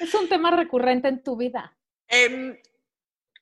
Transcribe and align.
Es 0.00 0.14
un 0.14 0.28
tema 0.28 0.50
recurrente 0.50 1.08
en 1.08 1.22
tu 1.22 1.36
vida. 1.36 1.76
Em, 2.08 2.58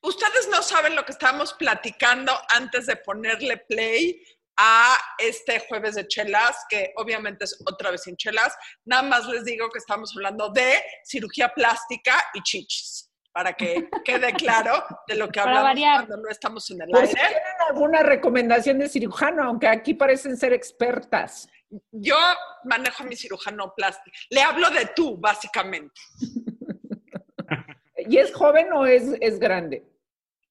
ustedes 0.01 0.49
no 0.51 0.61
saben 0.61 0.93
lo 0.93 1.05
que 1.05 1.13
estábamos 1.13 1.53
platicando 1.53 2.33
antes 2.49 2.85
de 2.85 2.97
ponerle 2.97 3.57
play 3.57 4.21
a 4.57 4.97
este 5.17 5.61
jueves 5.61 5.95
de 5.95 6.05
chelas, 6.05 6.65
que 6.69 6.91
obviamente 6.97 7.45
es 7.45 7.57
otra 7.65 7.91
vez 7.91 8.03
sin 8.03 8.17
chelas. 8.17 8.53
Nada 8.83 9.03
más 9.03 9.25
les 9.27 9.45
digo 9.45 9.69
que 9.69 9.79
estamos 9.79 10.13
hablando 10.15 10.49
de 10.49 10.83
cirugía 11.05 11.47
plástica 11.53 12.21
y 12.33 12.41
chichis, 12.43 13.09
para 13.31 13.53
que 13.53 13.89
quede 14.03 14.33
claro 14.33 14.83
de 15.07 15.15
lo 15.15 15.29
que 15.29 15.39
hablamos 15.39 15.79
cuando 15.79 16.17
no 16.17 16.29
estamos 16.29 16.69
en 16.71 16.81
el 16.81 16.93
aire. 16.93 17.13
¿Tienen 17.13 17.37
alguna 17.69 18.03
recomendación 18.03 18.79
de 18.79 18.89
cirujano? 18.89 19.43
Aunque 19.43 19.67
aquí 19.69 19.93
parecen 19.93 20.35
ser 20.35 20.51
expertas. 20.51 21.47
Yo 21.91 22.17
manejo 22.65 23.03
a 23.03 23.05
mi 23.05 23.15
cirujano 23.15 23.73
plástico. 23.75 24.15
Le 24.29 24.41
hablo 24.41 24.69
de 24.71 24.87
tú, 24.87 25.17
básicamente. 25.17 26.01
¿Y 28.09 28.17
es 28.17 28.33
joven 28.33 28.73
o 28.73 28.87
es, 28.87 29.03
es 29.21 29.39
grande? 29.39 29.85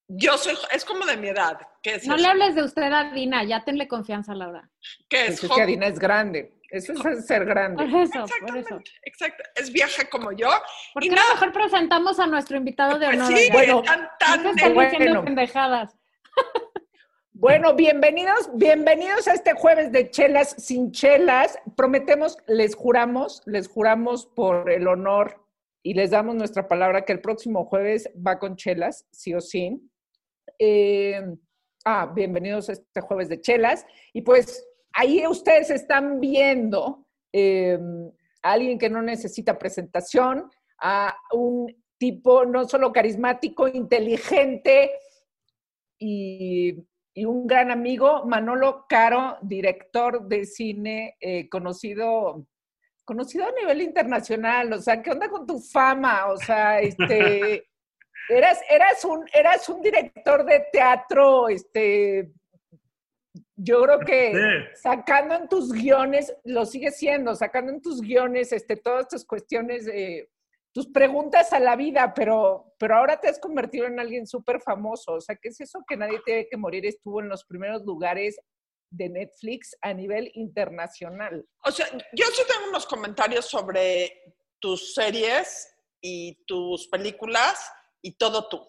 Yo 0.07 0.39
soy, 0.39 0.55
es 0.73 0.85
como 0.85 1.05
de 1.05 1.17
mi 1.17 1.29
edad. 1.29 1.59
no 2.07 2.17
le 2.17 2.27
hables 2.27 2.55
de 2.55 2.63
usted 2.63 2.85
a 2.93 3.11
Dina, 3.11 3.43
ya 3.43 3.65
tenle 3.65 3.89
confianza, 3.89 4.33
Laura. 4.33 4.71
¿Qué 5.09 5.27
es? 5.27 5.43
Es 5.43 5.51
que 5.51 5.67
Dina 5.67 5.89
es 5.89 5.99
grande. 5.99 6.55
Eso 6.71 6.93
es 7.09 7.27
ser 7.27 7.45
grande. 7.45 7.85
Por 7.85 8.01
eso, 8.01 8.25
por 8.47 8.57
eso. 8.57 8.79
Exacto. 9.03 9.43
Es 9.57 9.73
vieja 9.73 10.09
como 10.09 10.31
yo. 10.33 10.51
¿Por 10.95 11.03
qué 11.03 11.11
no 11.11 11.23
mejor 11.33 11.53
presentamos 11.53 12.21
a 12.21 12.29
nuestro 12.29 12.57
invitado 12.57 12.97
de 12.97 13.07
pues 13.07 13.19
honor? 13.19 13.37
sí, 13.37 13.49
bueno, 13.51 13.83
tan, 13.83 14.09
tan 14.19 14.75
bueno. 14.75 15.25
pendejadas. 15.25 15.97
Bueno, 17.33 17.75
bienvenidos, 17.75 18.51
bienvenidos 18.55 19.29
a 19.29 19.35
este 19.35 19.53
jueves 19.53 19.93
de 19.93 20.11
chelas 20.11 20.57
sin 20.59 20.91
chelas. 20.91 21.57
Prometemos, 21.77 22.37
les 22.49 22.75
juramos, 22.75 23.43
les 23.47 23.69
juramos 23.69 24.27
por 24.27 24.69
el 24.71 24.89
honor 24.89 25.48
y 25.83 25.95
les 25.95 26.11
damos 26.11 26.35
nuestra 26.35 26.69
palabra 26.69 27.05
que 27.05 27.13
el 27.13 27.21
próximo 27.21 27.65
jueves 27.65 28.11
va 28.15 28.39
con 28.39 28.57
chelas, 28.57 29.07
sí 29.11 29.35
o 29.35 29.41
sí. 29.41 29.81
Eh, 30.59 31.23
ah, 31.85 32.13
bienvenidos 32.15 32.69
a 32.69 32.73
este 32.73 33.01
jueves 33.01 33.29
de 33.29 33.41
chelas. 33.41 33.87
Y 34.13 34.23
pues 34.23 34.67
ahí 34.93 35.27
ustedes 35.27 35.71
están 35.71 36.21
viendo 36.21 37.07
eh, 37.33 37.79
a 38.43 38.53
alguien 38.53 38.79
que 38.79 38.91
no 38.91 39.03
necesita 39.03 39.59
presentación, 39.59 40.51
a 40.81 41.17
un 41.33 41.75
tipo 41.99 42.45
no 42.45 42.69
solo 42.69 42.93
carismático, 42.93 43.69
inteligente 43.69 44.93
y, 45.99 46.85
un 47.17 47.49
gran 47.49 47.73
amigo, 47.73 48.25
Manolo 48.27 48.87
Caro, 48.89 49.39
director 49.43 50.29
de 50.29 50.45
cine 50.45 51.17
eh, 51.21 51.49
conocido 51.49 52.47
conocido 53.09 53.47
a 53.47 53.53
nivel 53.53 53.81
internacional, 53.81 54.71
o 54.71 54.79
sea, 54.83 55.03
¿qué 55.03 55.13
onda 55.13 55.31
con 55.31 55.47
tu 55.47 55.59
fama? 55.59 56.27
O 56.27 56.37
sea, 56.37 56.79
este, 56.79 57.67
eras, 58.29 58.61
eras, 58.69 59.03
un, 59.07 59.25
eras 59.33 59.67
un 59.71 59.81
director 59.81 60.45
de 60.45 60.67
teatro, 60.71 61.49
este, 61.49 62.31
yo 63.57 63.83
creo 63.83 64.01
que 64.01 64.33
sacando 64.75 65.37
en 65.37 65.49
tus 65.49 65.73
guiones, 65.73 66.37
lo 66.45 66.67
sigues 66.67 66.99
siendo, 66.99 67.35
sacando 67.35 67.73
en 67.73 67.81
tus 67.81 68.03
guiones, 68.03 68.53
este, 68.53 68.77
todas 68.77 69.05
estas 69.05 69.25
cuestiones, 69.25 69.87
de 69.87 70.29
tus 70.75 70.89
preguntas 70.89 71.55
a 71.55 71.61
la 71.61 71.77
vida, 71.77 72.13
pero, 72.15 72.75
pero 72.79 72.97
ahora 72.97 73.19
te 73.19 73.29
has 73.29 73.39
convertido 73.39 73.87
en 73.87 73.99
alguien 73.99 74.27
súper 74.27 74.61
famoso, 74.61 75.15
o 75.15 75.21
sea, 75.23 75.35
¿qué 75.37 75.49
es 75.49 75.59
eso 75.63 75.83
que 75.89 75.97
nadie 75.97 76.21
tiene 76.27 76.47
que 76.47 76.59
morir? 76.59 76.85
Estuvo 76.85 77.23
en 77.23 77.31
los 77.31 77.43
primeros 77.47 77.87
lugares 77.87 78.39
de 78.91 79.09
Netflix 79.09 79.77
a 79.83 79.93
nivel 79.93 80.31
internacional. 80.35 81.47
O 81.65 81.71
sea, 81.71 81.87
yo 82.13 82.27
sí 82.27 82.43
tengo 82.47 82.69
unos 82.69 82.87
comentarios 82.87 83.47
sobre 83.47 84.35
tus 84.59 84.95
series 84.95 85.69
y 86.01 86.45
tus 86.47 86.89
películas 86.89 87.71
y 88.03 88.13
todo 88.13 88.49
tú. 88.49 88.67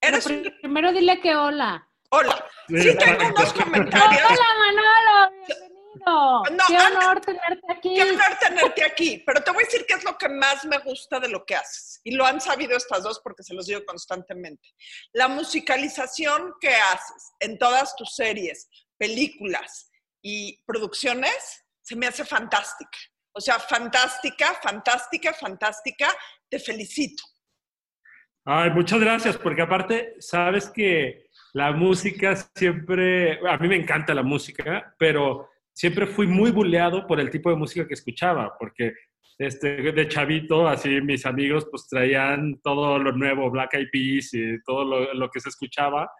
Eres 0.00 0.24
Primero 0.60 0.92
dile 0.92 1.20
que 1.20 1.34
hola. 1.34 1.88
Hola. 2.10 2.44
Sí, 2.68 2.96
tengo 2.96 3.26
unos 3.26 3.52
comentarios. 3.52 4.22
Hola, 4.24 4.46
Manolo. 4.58 5.32
Bienvenido. 5.48 6.66
qué 6.68 6.76
honor 6.76 7.20
tenerte 7.20 7.72
aquí. 7.72 7.94
Qué 7.94 8.02
honor 8.02 8.38
tenerte 8.40 8.84
aquí. 8.84 9.22
Pero 9.26 9.42
te 9.42 9.50
voy 9.50 9.62
a 9.62 9.66
decir 9.66 9.84
qué 9.88 9.94
es 9.94 10.04
lo 10.04 10.16
que 10.16 10.28
más 10.28 10.64
me 10.64 10.78
gusta 10.78 11.18
de 11.18 11.28
lo 11.28 11.44
que 11.44 11.56
haces. 11.56 12.00
Y 12.04 12.12
lo 12.12 12.24
han 12.24 12.40
sabido 12.40 12.76
estas 12.76 13.02
dos 13.02 13.20
porque 13.20 13.42
se 13.42 13.54
los 13.54 13.66
digo 13.66 13.84
constantemente. 13.84 14.68
La 15.12 15.28
musicalización 15.28 16.54
que 16.60 16.74
haces 16.74 17.32
en 17.40 17.58
todas 17.58 17.96
tus 17.96 18.14
series, 18.14 18.68
películas 18.98 19.90
y 20.22 20.58
producciones, 20.66 21.64
se 21.82 21.96
me 21.96 22.06
hace 22.06 22.24
fantástica. 22.24 22.98
O 23.32 23.40
sea, 23.40 23.58
fantástica, 23.58 24.54
fantástica, 24.62 25.32
fantástica. 25.34 26.08
Te 26.48 26.58
felicito. 26.58 27.22
Ay, 28.44 28.70
muchas 28.70 29.00
gracias, 29.00 29.36
porque 29.36 29.62
aparte, 29.62 30.14
sabes 30.20 30.70
que 30.70 31.26
la 31.52 31.72
música 31.72 32.36
siempre, 32.54 33.40
a 33.46 33.58
mí 33.58 33.68
me 33.68 33.76
encanta 33.76 34.14
la 34.14 34.22
música, 34.22 34.94
pero 34.98 35.50
siempre 35.72 36.06
fui 36.06 36.26
muy 36.26 36.50
buleado 36.50 37.06
por 37.06 37.18
el 37.18 37.30
tipo 37.30 37.50
de 37.50 37.56
música 37.56 37.86
que 37.86 37.94
escuchaba, 37.94 38.56
porque 38.58 38.94
este, 39.38 39.92
de 39.92 40.08
chavito, 40.08 40.66
así 40.66 41.00
mis 41.02 41.26
amigos 41.26 41.66
pues 41.70 41.88
traían 41.88 42.60
todo 42.62 42.98
lo 42.98 43.12
nuevo, 43.12 43.50
Black 43.50 43.74
Eyed 43.74 43.88
Peas 43.90 44.32
y 44.32 44.62
todo 44.62 44.84
lo, 44.84 45.12
lo 45.12 45.28
que 45.28 45.40
se 45.40 45.48
escuchaba, 45.48 46.10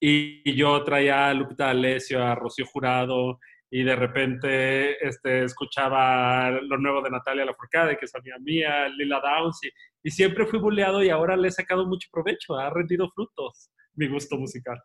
y, 0.00 0.54
yo 0.54 0.82
traía 0.84 1.28
a 1.28 1.34
Lupita 1.34 1.70
Alessio, 1.70 2.22
a 2.22 2.34
Rocío 2.34 2.66
Jurado, 2.66 3.38
y 3.70 3.82
de 3.82 3.96
repente 3.96 5.06
este, 5.06 5.44
escuchaba 5.44 6.50
lo 6.50 6.78
nuevo 6.78 7.02
de 7.02 7.10
Natalia 7.10 7.44
Lafourcade, 7.44 7.96
que 7.96 8.04
es 8.04 8.14
amiga 8.14 8.38
mía, 8.38 8.88
Lila 8.88 9.20
Downs, 9.20 9.60
y, 10.02 10.10
siempre 10.10 10.46
fui 10.46 10.60
bulleado 10.60 11.02
y 11.02 11.10
ahora 11.10 11.36
le 11.36 11.48
he 11.48 11.50
sacado 11.50 11.84
mucho 11.84 12.08
provecho, 12.12 12.54
ha 12.54 12.70
rendido 12.70 13.10
frutos 13.10 13.70
mi 13.94 14.06
gusto 14.06 14.36
musical. 14.36 14.80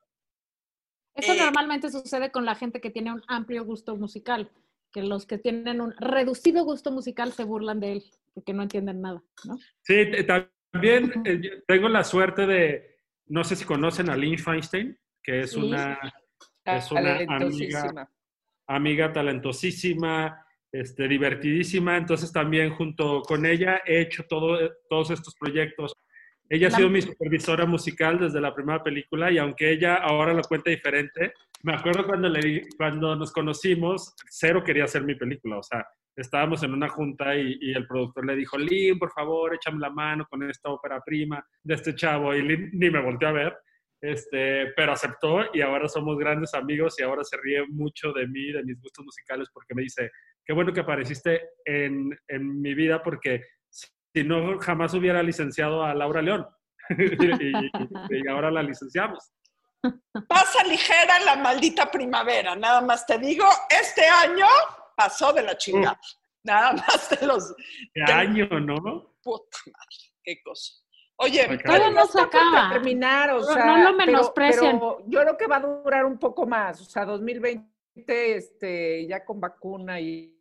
Eso 1.13 1.33
eh, 1.33 1.37
normalmente 1.37 1.91
sucede 1.91 2.31
con 2.31 2.43
la 2.43 2.55
gente 2.55 2.81
que 2.81 2.89
tiene 2.89 3.13
un 3.13 3.21
amplio 3.27 3.63
gusto 3.63 3.95
musical, 3.97 4.49
que 4.91 5.03
los 5.03 5.27
que 5.27 5.37
tienen 5.37 5.79
un 5.79 5.93
reducido 5.97 6.63
gusto 6.63 6.91
musical 6.91 7.33
se 7.33 7.43
burlan 7.43 7.79
de 7.79 7.91
él, 7.93 8.03
porque 8.33 8.53
no 8.53 8.63
entienden 8.63 9.01
nada, 9.01 9.21
¿no? 9.45 9.59
Sí, 9.83 10.07
también 10.25 11.21
eh, 11.25 11.61
tengo 11.67 11.87
la 11.87 12.03
suerte 12.03 12.47
de, 12.47 12.90
no 13.31 13.45
sé 13.45 13.55
si 13.55 13.63
conocen 13.63 14.09
a 14.09 14.17
Lynn 14.17 14.37
Feinstein, 14.37 14.97
que 15.23 15.39
es 15.39 15.55
una, 15.55 15.97
es 16.65 16.91
una 16.91 17.19
amiga, 17.29 18.09
amiga 18.67 19.13
talentosísima, 19.13 20.45
este, 20.69 21.07
divertidísima. 21.07 21.95
Entonces 21.95 22.33
también 22.33 22.75
junto 22.75 23.21
con 23.21 23.45
ella 23.45 23.81
he 23.85 24.01
hecho 24.01 24.25
todo, 24.27 24.59
todos 24.89 25.11
estos 25.11 25.33
proyectos. 25.35 25.93
Ella 26.49 26.67
ha 26.67 26.71
sido 26.71 26.89
mi 26.89 27.01
supervisora 27.01 27.65
musical 27.65 28.19
desde 28.19 28.41
la 28.41 28.53
primera 28.53 28.83
película 28.83 29.31
y 29.31 29.37
aunque 29.37 29.71
ella 29.71 29.95
ahora 29.95 30.33
lo 30.33 30.41
cuenta 30.41 30.69
diferente, 30.69 31.33
me 31.63 31.73
acuerdo 31.73 32.05
cuando, 32.05 32.27
le, 32.27 32.67
cuando 32.75 33.15
nos 33.15 33.31
conocimos, 33.31 34.13
cero 34.29 34.61
quería 34.61 34.83
hacer 34.83 35.03
mi 35.03 35.15
película. 35.15 35.59
O 35.59 35.63
sea, 35.63 35.87
estábamos 36.15 36.63
en 36.63 36.73
una 36.73 36.89
junta 36.89 37.35
y, 37.35 37.57
y, 37.61 37.71
el 37.73 37.87
productor 37.87 38.25
le 38.25 38.35
dijo, 38.35 38.57
Lynn, 38.57 38.99
por 38.99 39.11
favor, 39.11 39.53
échame 39.53 39.79
la 39.79 39.89
mano 39.89 40.25
con 40.29 40.47
esta 40.49 40.69
ópera 40.69 41.01
prima 41.05 41.43
de 41.63 41.73
este 41.73 41.95
chavo. 41.95 42.33
Y 42.35 42.41
Lynn 42.41 42.69
ni 42.73 42.89
me 42.89 43.01
volteó 43.01 43.29
a 43.29 43.33
ver. 43.33 43.57
Este, 44.03 44.73
pero 44.75 44.93
aceptó 44.93 45.53
y 45.53 45.61
ahora 45.61 45.87
somos 45.87 46.17
grandes 46.17 46.55
amigos 46.55 46.99
y 46.99 47.03
ahora 47.03 47.23
se 47.23 47.37
ríe 47.37 47.63
mucho 47.67 48.11
de 48.11 48.27
mí, 48.27 48.51
de 48.51 48.63
mis 48.63 48.81
gustos 48.81 49.05
musicales, 49.05 49.47
porque 49.53 49.75
me 49.75 49.83
dice, 49.83 50.09
qué 50.43 50.53
bueno 50.53 50.73
que 50.73 50.79
apareciste 50.79 51.49
en, 51.65 52.09
en 52.27 52.61
mi 52.61 52.73
vida 52.73 53.03
porque 53.03 53.43
si 53.69 54.23
no, 54.23 54.57
jamás 54.59 54.93
hubiera 54.95 55.21
licenciado 55.21 55.83
a 55.83 55.93
Laura 55.93 56.21
León. 56.21 56.47
y, 56.89 58.27
ahora 58.27 58.51
la 58.51 58.63
licenciamos. 58.63 59.31
Pasa 60.27 60.63
ligera 60.63 61.19
la 61.25 61.35
maldita 61.37 61.89
primavera, 61.89 62.55
nada 62.55 62.81
más 62.81 63.05
te 63.05 63.17
digo, 63.17 63.45
este 63.69 64.05
año 64.05 64.45
pasó 65.03 65.33
de 65.33 65.43
la 65.43 65.57
chingada. 65.57 65.99
Nada 66.43 66.73
más 66.73 67.09
de 67.09 67.25
los... 67.25 67.53
¿Qué 67.93 68.11
año, 68.11 68.47
no? 68.59 69.15
Puta 69.21 69.57
madre, 69.67 70.15
qué 70.23 70.41
cosa. 70.43 70.73
Oye, 71.17 71.59
todo 71.63 71.91
no 71.91 72.07
se 72.07 72.19
acaba. 72.19 72.71
Terminar, 72.73 73.29
o 73.31 73.43
sea, 73.43 73.63
no 73.63 73.91
lo 73.91 73.93
menosprecien. 73.93 74.79
yo 75.05 75.21
creo 75.21 75.37
que 75.37 75.45
va 75.45 75.57
a 75.57 75.59
durar 75.59 76.05
un 76.05 76.17
poco 76.17 76.47
más, 76.47 76.81
o 76.81 76.85
sea, 76.85 77.05
2020 77.05 77.69
este, 78.35 79.05
ya 79.05 79.23
con 79.23 79.39
vacuna 79.39 79.99
y, 79.99 80.35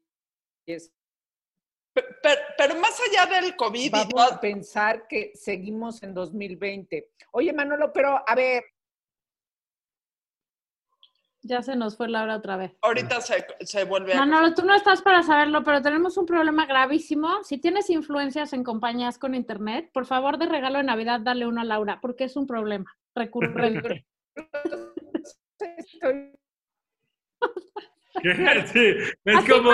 es. 0.64 0.90
Pero, 1.92 2.76
más 2.76 2.98
allá 3.00 3.40
del 3.40 3.56
COVID 3.56 3.92
vamos 3.92 4.32
a 4.32 4.40
pensar 4.40 5.06
que 5.06 5.32
seguimos 5.34 6.02
en 6.02 6.14
2020. 6.14 7.10
Oye, 7.32 7.52
Manolo, 7.52 7.92
pero 7.92 8.22
a 8.26 8.34
ver, 8.34 8.64
ya 11.42 11.62
se 11.62 11.76
nos 11.76 11.96
fue 11.96 12.08
Laura 12.08 12.36
otra 12.36 12.56
vez. 12.56 12.72
Ahorita 12.82 13.20
se, 13.20 13.46
se 13.60 13.84
vuelve 13.84 14.14
a... 14.14 14.24
No, 14.24 14.40
no, 14.40 14.54
tú 14.54 14.64
no 14.64 14.74
estás 14.74 15.02
para 15.02 15.22
saberlo, 15.22 15.62
pero 15.64 15.82
tenemos 15.82 16.16
un 16.16 16.26
problema 16.26 16.66
gravísimo. 16.66 17.42
Si 17.44 17.58
tienes 17.58 17.90
influencias 17.90 18.52
en 18.52 18.64
compañías 18.64 19.18
con 19.18 19.34
internet, 19.34 19.90
por 19.92 20.06
favor, 20.06 20.38
de 20.38 20.46
regalo 20.46 20.78
de 20.78 20.84
Navidad, 20.84 21.20
dale 21.20 21.46
uno 21.46 21.60
a 21.60 21.64
Laura, 21.64 22.00
porque 22.00 22.24
es 22.24 22.36
un 22.36 22.46
problema 22.46 22.96
recurrente. 23.14 24.06
sí, 28.72 28.96
es 29.24 29.48
como, 29.48 29.70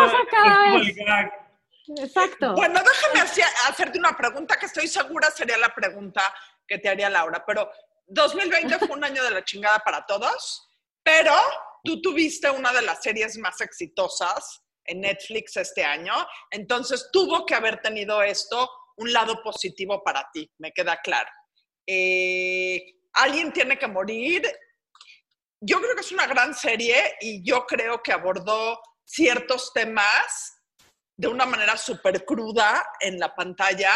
Exacto. 1.99 2.55
Bueno, 2.55 2.81
déjame 2.81 3.21
hacerte 3.69 3.99
una 3.99 4.17
pregunta 4.17 4.57
que 4.57 4.67
estoy 4.67 4.89
segura 4.89 5.31
sería 5.31 5.57
la 5.57 5.73
pregunta 5.75 6.21
que 6.67 6.79
te 6.79 6.89
haría 6.89 7.09
Laura, 7.09 7.45
pero 7.47 7.71
2020 8.09 8.79
fue 8.81 8.97
un 8.97 9.05
año 9.05 9.23
de 9.23 9.31
la 9.31 9.45
chingada 9.45 9.79
para 9.79 10.05
todos, 10.05 10.69
pero 11.07 11.35
tú 11.85 12.03
tuviste 12.03 12.51
una 12.51 12.73
de 12.73 12.83
las 12.83 13.01
series 13.01 13.39
más 13.39 13.61
exitosas 13.61 14.61
en 14.85 15.03
Netflix 15.03 15.57
este 15.57 15.85
año, 15.85 16.13
entonces 16.51 17.11
tuvo 17.13 17.47
que 17.47 17.55
haber 17.55 17.81
tenido 17.81 18.21
esto 18.25 18.69
un 18.97 19.13
lado 19.13 19.41
positivo 19.41 20.03
para 20.03 20.29
ti, 20.33 20.51
me 20.59 20.73
queda 20.73 21.01
claro. 21.01 21.31
Eh, 21.87 22.83
alguien 23.13 23.53
tiene 23.53 23.79
que 23.79 23.87
morir. 23.87 24.43
Yo 25.61 25.81
creo 25.81 25.95
que 25.95 26.01
es 26.01 26.11
una 26.11 26.27
gran 26.27 26.53
serie 26.55 27.15
y 27.21 27.41
yo 27.49 27.65
creo 27.67 28.03
que 28.03 28.13
abordó 28.13 28.81
ciertos 29.05 29.73
temas 29.73 30.61
de 31.17 31.29
una 31.29 31.47
manera 31.47 31.77
súper 31.77 32.25
cruda 32.25 32.85
en 32.99 33.21
la 33.21 33.33
pantalla 33.33 33.93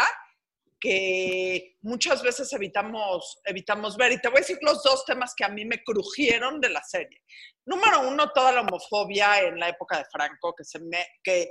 que 0.81 1.77
muchas 1.81 2.23
veces 2.23 2.51
evitamos, 2.53 3.39
evitamos 3.45 3.95
ver. 3.95 4.13
Y 4.13 4.19
te 4.19 4.27
voy 4.27 4.37
a 4.37 4.41
decir 4.41 4.57
los 4.61 4.81
dos 4.83 5.05
temas 5.05 5.33
que 5.35 5.45
a 5.45 5.49
mí 5.49 5.63
me 5.63 5.83
crujieron 5.83 6.59
de 6.59 6.69
la 6.69 6.83
serie. 6.83 7.21
Número 7.65 8.01
uno, 8.07 8.31
toda 8.31 8.51
la 8.51 8.61
homofobia 8.61 9.41
en 9.41 9.59
la 9.59 9.69
época 9.69 9.99
de 9.99 10.05
Franco, 10.11 10.55
que, 10.55 10.65
se 10.65 10.79
me, 10.79 11.05
que 11.23 11.49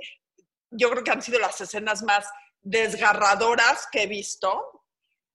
yo 0.69 0.91
creo 0.91 1.03
que 1.03 1.11
han 1.11 1.21
sido 1.21 1.39
las 1.39 1.59
escenas 1.61 2.03
más 2.03 2.29
desgarradoras 2.59 3.87
que 3.89 4.03
he 4.03 4.07
visto. 4.07 4.83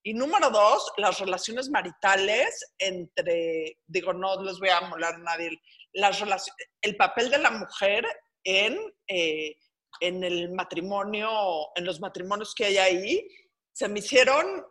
Y 0.03 0.13
número 0.13 0.51
dos, 0.51 0.93
las 0.99 1.19
relaciones 1.19 1.71
maritales 1.71 2.75
entre, 2.79 3.79
digo, 3.87 4.13
no 4.13 4.41
les 4.43 4.59
voy 4.59 4.69
a 4.69 4.83
molar 4.83 5.15
a 5.15 5.19
nadie, 5.19 5.51
las 5.95 6.23
el 6.83 6.97
papel 6.97 7.31
de 7.31 7.39
la 7.39 7.51
mujer 7.51 8.07
en, 8.45 8.79
eh, 9.09 9.57
en 10.01 10.23
el 10.23 10.53
matrimonio, 10.53 11.31
en 11.75 11.87
los 11.87 11.99
matrimonios 11.99 12.55
que 12.55 12.67
hay 12.67 12.79
ahí, 12.79 13.29
se 13.76 13.90
me 13.90 13.99
hicieron 13.99 14.64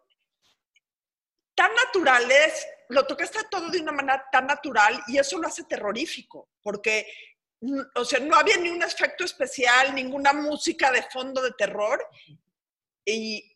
tan 1.54 1.70
naturales, 1.76 2.68
lo 2.90 3.06
tocaste 3.06 3.38
todo 3.52 3.70
de 3.70 3.80
una 3.80 3.92
manera 3.92 4.28
tan 4.32 4.48
natural 4.48 5.00
y 5.06 5.20
eso 5.20 5.38
lo 5.38 5.48
hace 5.48 5.64
terrorífico, 5.66 6.50
porque, 6.64 7.06
o 7.94 8.04
sea, 8.04 8.20
no 8.20 8.36
había 8.36 8.58
ni 8.58 8.70
un 8.70 8.82
efecto 8.82 9.24
especial, 9.24 9.94
ninguna 9.94 10.34
música 10.34 10.92
de 10.92 11.04
fondo 11.04 11.40
de 11.44 11.52
terror 11.52 12.04
y 13.06 13.56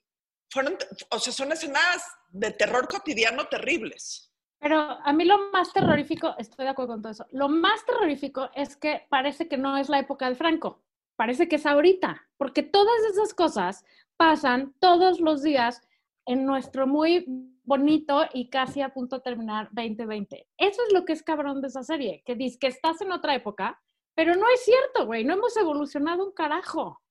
fueron, 0.52 0.78
o 1.10 1.18
sea, 1.18 1.34
son 1.34 1.52
escenas 1.52 2.04
de 2.28 2.52
terror 2.52 2.88
cotidiano 2.88 3.48
terribles. 3.48 4.32
Pero 4.60 4.80
a 4.80 5.12
mí 5.14 5.26
lo 5.26 5.50
más 5.50 5.74
terrorífico, 5.74 6.36
estoy 6.38 6.66
de 6.66 6.72
acuerdo 6.72 6.94
con 6.94 7.02
todo 7.02 7.12
eso, 7.12 7.26
lo 7.32 7.50
más 7.50 7.84
terrorífico 7.88 8.52
es 8.54 8.78
que 8.78 9.08
parece 9.10 9.48
que 9.48 9.58
no 9.58 9.78
es 9.78 9.90
la 9.90 9.98
época 9.98 10.30
de 10.30 10.36
Franco, 10.36 10.84
parece 11.16 11.48
que 11.50 11.56
es 11.56 11.66
ahorita, 11.66 12.30
porque 12.38 12.62
todas 12.62 13.02
esas 13.12 13.34
cosas 13.34 13.84
pasan 14.20 14.74
todos 14.82 15.22
los 15.22 15.44
días 15.44 15.82
en 16.26 16.46
nuestro 16.46 16.86
muy 16.86 17.26
bonito 17.64 18.26
y 18.34 18.50
casi 18.50 18.82
a 18.82 18.90
punto 18.90 19.16
de 19.16 19.22
terminar 19.22 19.70
2020. 19.72 20.46
Eso 20.58 20.82
es 20.86 20.94
lo 20.94 21.06
que 21.06 21.14
es 21.14 21.24
cabrón 21.24 21.62
de 21.62 21.70
esa 21.70 21.84
serie, 21.84 22.22
que 22.26 22.36
dice 22.36 22.60
que 22.60 22.68
estás 22.68 23.00
en 23.00 23.14
otra 23.14 23.34
época, 23.34 23.80
pero 24.14 24.36
no 24.36 24.46
es 24.54 24.66
cierto, 24.66 25.06
güey, 25.06 25.24
no 25.24 25.36
hemos 25.36 25.56
evolucionado 25.56 26.26
un 26.26 26.34
carajo. 26.34 27.02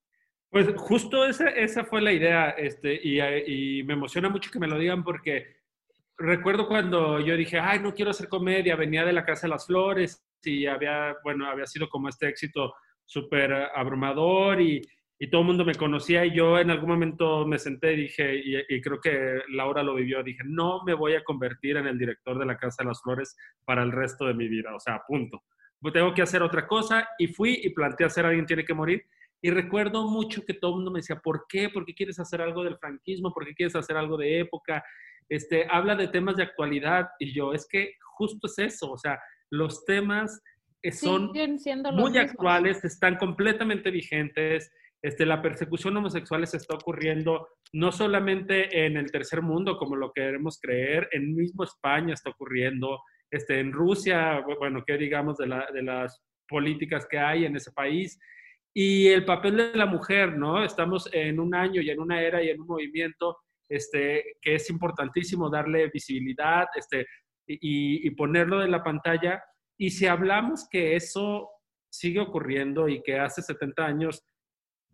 Pues 0.50 0.68
justo 0.76 1.24
esa, 1.24 1.48
esa 1.48 1.82
fue 1.86 2.02
la 2.02 2.12
idea, 2.12 2.50
este, 2.50 3.00
y, 3.02 3.20
y, 3.20 3.82
me 3.84 3.94
emociona 3.94 4.28
mucho 4.28 4.50
que 4.50 4.58
me 4.58 4.68
lo 4.68 4.78
digan 4.78 5.02
porque 5.02 5.46
recuerdo 6.18 6.68
cuando 6.68 7.20
yo 7.20 7.38
dije, 7.38 7.58
ay, 7.58 7.80
no 7.80 7.94
quiero 7.94 8.10
hacer 8.10 8.28
comedia, 8.28 8.76
venía 8.76 9.06
de 9.06 9.14
la 9.14 9.24
Casa 9.24 9.46
de 9.46 9.52
las 9.52 9.66
Flores 9.66 10.22
y 10.42 10.66
había, 10.66 11.16
bueno, 11.24 11.48
había 11.48 11.66
sido 11.66 11.88
como 11.88 12.10
este 12.10 12.28
éxito 12.28 12.74
súper 13.06 13.50
abrumador 13.74 14.60
y, 14.60 14.82
y 15.20 15.28
todo 15.30 15.40
el 15.40 15.48
mundo 15.48 15.64
me 15.64 15.74
conocía 15.74 16.24
y 16.24 16.34
yo 16.34 16.58
en 16.58 16.70
algún 16.70 16.90
momento 16.90 17.44
me 17.44 17.58
senté 17.58 17.94
y 17.94 18.02
dije, 18.02 18.40
y, 18.68 18.80
creo 18.80 19.00
que 19.00 19.40
Laura 19.48 19.82
lo 19.82 19.96
vivió, 19.96 20.22
dije, 20.22 20.42
no 20.44 20.84
me 20.84 20.94
voy 20.94 21.14
a 21.14 21.24
convertir 21.24 21.76
en 21.76 21.86
el 21.86 21.98
director 21.98 22.38
de 22.38 22.46
la 22.46 22.56
Casa 22.56 22.82
de 22.82 22.88
las 22.88 23.02
Flores 23.02 23.36
para 23.64 23.82
el 23.82 23.90
resto 23.90 24.26
de 24.26 24.34
mi 24.34 24.46
vida, 24.48 24.74
o 24.74 24.78
sea, 24.78 25.02
punto. 25.06 25.42
Tengo 25.92 26.14
que 26.14 26.22
hacer 26.22 26.42
otra 26.42 26.66
cosa 26.66 27.08
y 27.18 27.28
fui 27.28 27.60
y 27.62 27.70
planteé 27.70 28.06
hacer 28.06 28.26
Alguien 28.26 28.46
tiene 28.46 28.64
que 28.64 28.74
morir. 28.74 29.04
Y 29.40 29.50
recuerdo 29.50 30.08
mucho 30.08 30.44
que 30.44 30.54
todo 30.54 30.72
el 30.72 30.76
mundo 30.76 30.90
me 30.90 30.98
decía, 30.98 31.20
¿por 31.20 31.46
qué? 31.48 31.68
¿Por 31.68 31.84
qué 31.84 31.94
quieres 31.94 32.18
hacer 32.18 32.40
algo 32.40 32.64
del 32.64 32.78
franquismo? 32.78 33.32
¿Por 33.32 33.46
qué 33.46 33.54
quieres 33.54 33.76
hacer 33.76 33.96
algo 33.96 34.16
de 34.16 34.40
época? 34.40 34.84
Este, 35.28 35.66
habla 35.70 35.94
de 35.94 36.08
temas 36.08 36.36
de 36.36 36.42
actualidad 36.42 37.08
y 37.18 37.32
yo, 37.32 37.52
es 37.52 37.66
que 37.68 37.94
justo 38.16 38.46
es 38.48 38.58
eso, 38.58 38.90
o 38.90 38.98
sea, 38.98 39.20
los 39.50 39.84
temas 39.84 40.42
son 40.92 41.32
muy 41.92 42.18
actuales, 42.18 42.84
están 42.84 43.16
completamente 43.16 43.90
vigentes 43.90 44.72
este, 45.02 45.26
la 45.26 45.40
persecución 45.40 45.96
homosexual 45.96 46.46
se 46.46 46.56
está 46.56 46.74
ocurriendo 46.74 47.48
no 47.72 47.92
solamente 47.92 48.86
en 48.86 48.96
el 48.96 49.10
tercer 49.10 49.42
mundo, 49.42 49.76
como 49.78 49.96
lo 49.96 50.12
queremos 50.12 50.58
creer, 50.60 51.08
en 51.12 51.34
mismo 51.34 51.64
España 51.64 52.14
está 52.14 52.30
ocurriendo, 52.30 53.00
este, 53.30 53.60
en 53.60 53.72
Rusia, 53.72 54.42
bueno, 54.58 54.82
qué 54.86 54.96
digamos 54.96 55.36
de, 55.36 55.46
de 55.72 55.82
las 55.82 56.20
políticas 56.48 57.06
que 57.08 57.18
hay 57.18 57.44
en 57.44 57.56
ese 57.56 57.70
país. 57.72 58.18
Y 58.74 59.08
el 59.08 59.24
papel 59.24 59.56
de 59.56 59.74
la 59.74 59.86
mujer, 59.86 60.36
¿no? 60.36 60.64
Estamos 60.64 61.08
en 61.12 61.38
un 61.38 61.54
año 61.54 61.80
y 61.80 61.90
en 61.90 62.00
una 62.00 62.22
era 62.22 62.42
y 62.42 62.48
en 62.48 62.60
un 62.60 62.66
movimiento 62.66 63.38
este, 63.68 64.36
que 64.40 64.54
es 64.54 64.70
importantísimo 64.70 65.50
darle 65.50 65.90
visibilidad 65.92 66.66
este, 66.74 67.06
y, 67.46 68.06
y 68.06 68.10
ponerlo 68.12 68.62
en 68.62 68.70
la 68.70 68.82
pantalla. 68.82 69.42
Y 69.78 69.90
si 69.90 70.06
hablamos 70.06 70.66
que 70.70 70.96
eso 70.96 71.50
sigue 71.90 72.20
ocurriendo 72.20 72.88
y 72.88 73.02
que 73.02 73.18
hace 73.18 73.42
70 73.42 73.84
años 73.84 74.24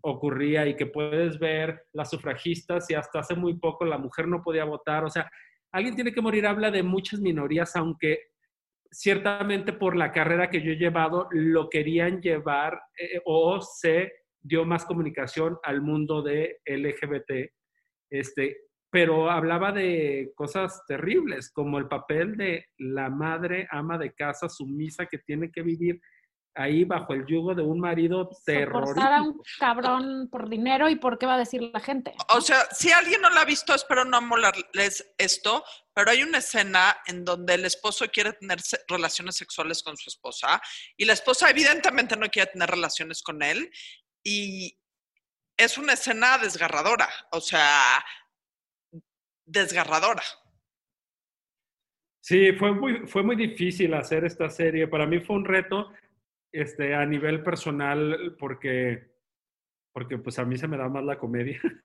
ocurría 0.04 0.66
y 0.66 0.76
que 0.76 0.86
puedes 0.86 1.38
ver 1.38 1.86
las 1.92 2.10
sufragistas 2.10 2.90
y 2.90 2.94
hasta 2.94 3.20
hace 3.20 3.34
muy 3.34 3.54
poco 3.58 3.84
la 3.84 3.98
mujer 3.98 4.28
no 4.28 4.42
podía 4.42 4.64
votar. 4.64 5.04
O 5.04 5.10
sea, 5.10 5.30
alguien 5.72 5.94
tiene 5.94 6.12
que 6.12 6.20
morir 6.20 6.46
habla 6.46 6.70
de 6.70 6.82
muchas 6.82 7.20
minorías, 7.20 7.74
aunque 7.74 8.28
ciertamente 8.90 9.72
por 9.72 9.96
la 9.96 10.12
carrera 10.12 10.50
que 10.50 10.62
yo 10.62 10.72
he 10.72 10.76
llevado 10.76 11.26
lo 11.32 11.68
querían 11.70 12.20
llevar 12.20 12.80
eh, 12.98 13.20
o 13.24 13.60
se 13.60 14.12
dio 14.40 14.66
más 14.66 14.84
comunicación 14.84 15.58
al 15.62 15.80
mundo 15.80 16.22
de 16.22 16.60
LGBT. 16.66 17.50
Este, 18.10 18.58
pero 18.90 19.30
hablaba 19.30 19.72
de 19.72 20.32
cosas 20.36 20.82
terribles, 20.86 21.50
como 21.50 21.78
el 21.78 21.88
papel 21.88 22.36
de 22.36 22.66
la 22.76 23.08
madre 23.08 23.66
ama 23.70 23.96
de 23.96 24.12
casa 24.12 24.50
sumisa 24.50 25.06
que 25.06 25.18
tiene 25.18 25.50
que 25.50 25.62
vivir 25.62 25.98
ahí 26.54 26.84
bajo 26.84 27.14
el 27.14 27.26
yugo 27.26 27.54
de 27.54 27.62
un 27.62 27.80
marido 27.80 28.30
terrorista. 28.44 29.16
a 29.16 29.22
un 29.22 29.42
cabrón 29.58 30.28
por 30.30 30.48
dinero 30.48 30.88
y 30.88 30.96
por 30.96 31.18
qué 31.18 31.26
va 31.26 31.34
a 31.34 31.38
decir 31.38 31.62
la 31.62 31.80
gente. 31.80 32.14
O 32.34 32.40
sea, 32.40 32.66
si 32.70 32.92
alguien 32.92 33.20
no 33.20 33.30
la 33.30 33.42
ha 33.42 33.44
visto, 33.44 33.74
espero 33.74 34.04
no 34.04 34.18
amolarles 34.18 35.14
esto, 35.18 35.64
pero 35.92 36.10
hay 36.10 36.22
una 36.22 36.38
escena 36.38 36.96
en 37.06 37.24
donde 37.24 37.54
el 37.54 37.64
esposo 37.64 38.06
quiere 38.12 38.32
tener 38.34 38.58
relaciones 38.88 39.36
sexuales 39.36 39.82
con 39.82 39.96
su 39.96 40.10
esposa 40.10 40.60
y 40.96 41.04
la 41.04 41.12
esposa 41.12 41.50
evidentemente 41.50 42.16
no 42.16 42.28
quiere 42.28 42.50
tener 42.52 42.70
relaciones 42.70 43.22
con 43.22 43.42
él 43.42 43.70
y 44.22 44.78
es 45.56 45.78
una 45.78 45.92
escena 45.92 46.38
desgarradora, 46.38 47.08
o 47.30 47.40
sea, 47.40 48.04
desgarradora. 49.44 50.22
Sí, 52.20 52.52
fue 52.52 52.72
muy, 52.72 53.06
fue 53.06 53.22
muy 53.22 53.36
difícil 53.36 53.92
hacer 53.92 54.24
esta 54.24 54.48
serie. 54.48 54.88
Para 54.88 55.06
mí 55.06 55.20
fue 55.20 55.36
un 55.36 55.44
reto 55.44 55.92
este, 56.54 56.94
a 56.94 57.04
nivel 57.04 57.42
personal, 57.42 58.36
porque, 58.38 59.10
porque 59.92 60.18
pues 60.18 60.38
a 60.38 60.44
mí 60.44 60.56
se 60.56 60.68
me 60.68 60.76
da 60.76 60.88
más 60.88 61.02
la 61.02 61.18
comedia. 61.18 61.60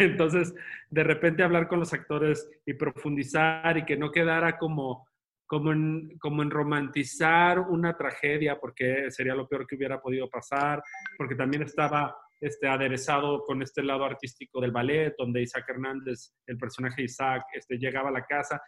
Entonces, 0.00 0.52
de 0.90 1.04
repente 1.04 1.44
hablar 1.44 1.68
con 1.68 1.78
los 1.78 1.92
actores 1.92 2.50
y 2.66 2.74
profundizar 2.74 3.78
y 3.78 3.84
que 3.84 3.96
no 3.96 4.10
quedara 4.10 4.58
como, 4.58 5.06
como, 5.46 5.70
en, 5.72 6.18
como 6.18 6.42
en 6.42 6.50
romantizar 6.50 7.60
una 7.60 7.96
tragedia, 7.96 8.58
porque 8.58 9.12
sería 9.12 9.36
lo 9.36 9.46
peor 9.46 9.64
que 9.64 9.76
hubiera 9.76 10.00
podido 10.00 10.28
pasar, 10.28 10.82
porque 11.16 11.36
también 11.36 11.62
estaba 11.62 12.16
este, 12.40 12.66
aderezado 12.66 13.44
con 13.44 13.62
este 13.62 13.84
lado 13.84 14.04
artístico 14.04 14.60
del 14.60 14.72
ballet, 14.72 15.14
donde 15.16 15.42
Isaac 15.42 15.66
Hernández, 15.68 16.34
el 16.48 16.58
personaje 16.58 17.04
Isaac, 17.04 17.44
este, 17.54 17.78
llegaba 17.78 18.08
a 18.08 18.12
la 18.12 18.26
casa. 18.26 18.60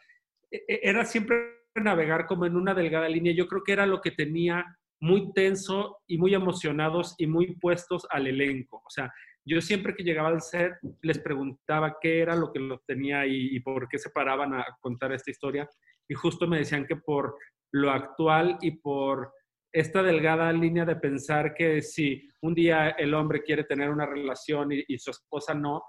E, 0.48 0.62
e, 0.68 0.80
era 0.84 1.04
siempre 1.04 1.64
navegar 1.74 2.26
como 2.26 2.46
en 2.46 2.54
una 2.54 2.74
delgada 2.74 3.08
línea. 3.08 3.34
Yo 3.34 3.48
creo 3.48 3.64
que 3.64 3.72
era 3.72 3.86
lo 3.86 4.00
que 4.00 4.12
tenía 4.12 4.64
muy 5.00 5.32
tenso 5.32 5.98
y 6.06 6.18
muy 6.18 6.34
emocionados 6.34 7.14
y 7.18 7.26
muy 7.26 7.56
puestos 7.56 8.06
al 8.10 8.26
elenco. 8.26 8.82
O 8.84 8.90
sea, 8.90 9.12
yo 9.44 9.60
siempre 9.60 9.94
que 9.94 10.02
llegaba 10.02 10.28
al 10.28 10.42
set 10.42 10.72
les 11.02 11.18
preguntaba 11.18 11.96
qué 12.00 12.20
era 12.20 12.34
lo 12.34 12.52
que 12.52 12.60
los 12.60 12.84
tenía 12.84 13.26
y, 13.26 13.56
y 13.56 13.60
por 13.60 13.88
qué 13.88 13.98
se 13.98 14.10
paraban 14.10 14.54
a 14.54 14.64
contar 14.80 15.12
esta 15.12 15.30
historia. 15.30 15.68
Y 16.08 16.14
justo 16.14 16.46
me 16.46 16.58
decían 16.58 16.86
que 16.86 16.96
por 16.96 17.36
lo 17.72 17.90
actual 17.90 18.58
y 18.60 18.72
por 18.72 19.32
esta 19.76 20.02
delgada 20.02 20.50
línea 20.52 20.86
de 20.86 20.96
pensar 20.96 21.52
que 21.52 21.82
si 21.82 22.26
un 22.40 22.54
día 22.54 22.90
el 22.90 23.12
hombre 23.12 23.42
quiere 23.42 23.64
tener 23.64 23.90
una 23.90 24.06
relación 24.06 24.70
y, 24.72 24.98
su 24.98 25.10
esposa 25.10 25.52
no, 25.52 25.82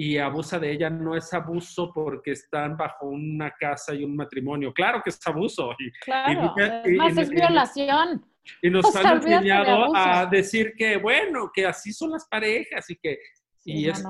y 0.00 0.16
abusa 0.16 0.60
de 0.60 0.70
ella, 0.70 0.88
no 0.88 1.16
es 1.16 1.34
abuso 1.34 1.90
porque 1.92 2.30
están 2.30 2.76
bajo 2.76 3.06
una 3.06 3.50
casa 3.50 3.92
y 3.92 4.04
un 4.04 4.14
matrimonio. 4.14 4.72
Claro 4.72 5.02
que 5.02 5.10
es 5.10 5.18
abuso. 5.26 5.72
Y, 5.76 5.90
claro, 6.04 6.54
más 6.96 7.16
es 7.16 7.28
violación. 7.28 8.24
Y 8.62 8.70
nos 8.70 8.94
han 8.94 9.16
enseñado 9.16 9.90
a 9.96 10.24
decir 10.26 10.74
que, 10.78 10.98
bueno, 10.98 11.50
que 11.52 11.66
así 11.66 11.92
son 11.92 12.12
las 12.12 12.28
parejas 12.28 12.88
y 12.90 12.94
que, 12.94 13.18
y 13.64 13.88
es 13.88 14.04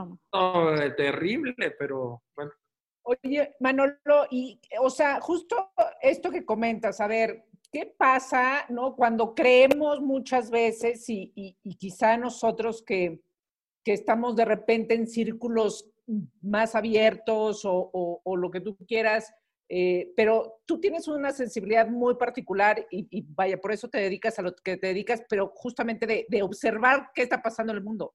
terrible, 0.99 1.55
pero 1.79 2.23
bueno. 2.37 2.53
Oye, 3.05 3.55
Manolo, 3.59 4.27
y, 4.31 4.61
o 4.83 4.91
sea, 4.91 5.23
justo 5.23 5.73
esto 6.03 6.31
que 6.31 6.45
comentas, 6.45 7.01
a 7.01 7.07
ver, 7.07 7.47
¿qué 7.73 7.95
pasa, 7.97 8.67
no? 8.69 8.95
Cuando 8.95 9.35
creemos 9.35 10.03
muchas 10.03 10.51
veces 10.51 11.09
y, 11.09 11.33
y, 11.35 11.77
quizá 11.77 12.19
nosotros 12.19 12.85
que, 12.87 13.23
que, 13.89 13.95
estamos 13.95 14.37
de 14.37 14.45
repente 14.45 14.95
en 14.95 15.07
círculos 15.07 15.89
más 16.43 16.75
abiertos 16.75 17.63
o, 17.65 18.37
lo 18.37 18.51
que 18.51 18.61
tú 18.61 18.77
quieras, 18.87 19.33
eh, 19.69 20.13
pero 20.17 20.61
tú 20.67 20.81
tienes 20.81 21.09
una 21.09 21.33
sensibilidad 21.33 21.89
muy 21.89 22.15
particular 22.15 22.87
y, 22.91 23.07
y, 23.11 23.27
vaya, 23.29 23.59
por 23.59 23.73
eso 23.73 23.89
te 23.89 23.99
dedicas 23.99 24.39
a 24.39 24.43
lo 24.43 24.55
que 24.55 24.77
te 24.77 24.89
dedicas, 24.89 25.23
pero 25.29 25.53
justamente 25.55 26.07
de, 26.07 26.27
de 26.29 26.43
observar 26.43 27.11
qué 27.15 27.23
está 27.23 27.43
pasando 27.43 27.73
en 27.73 27.79
el 27.79 27.85
mundo. 27.85 28.15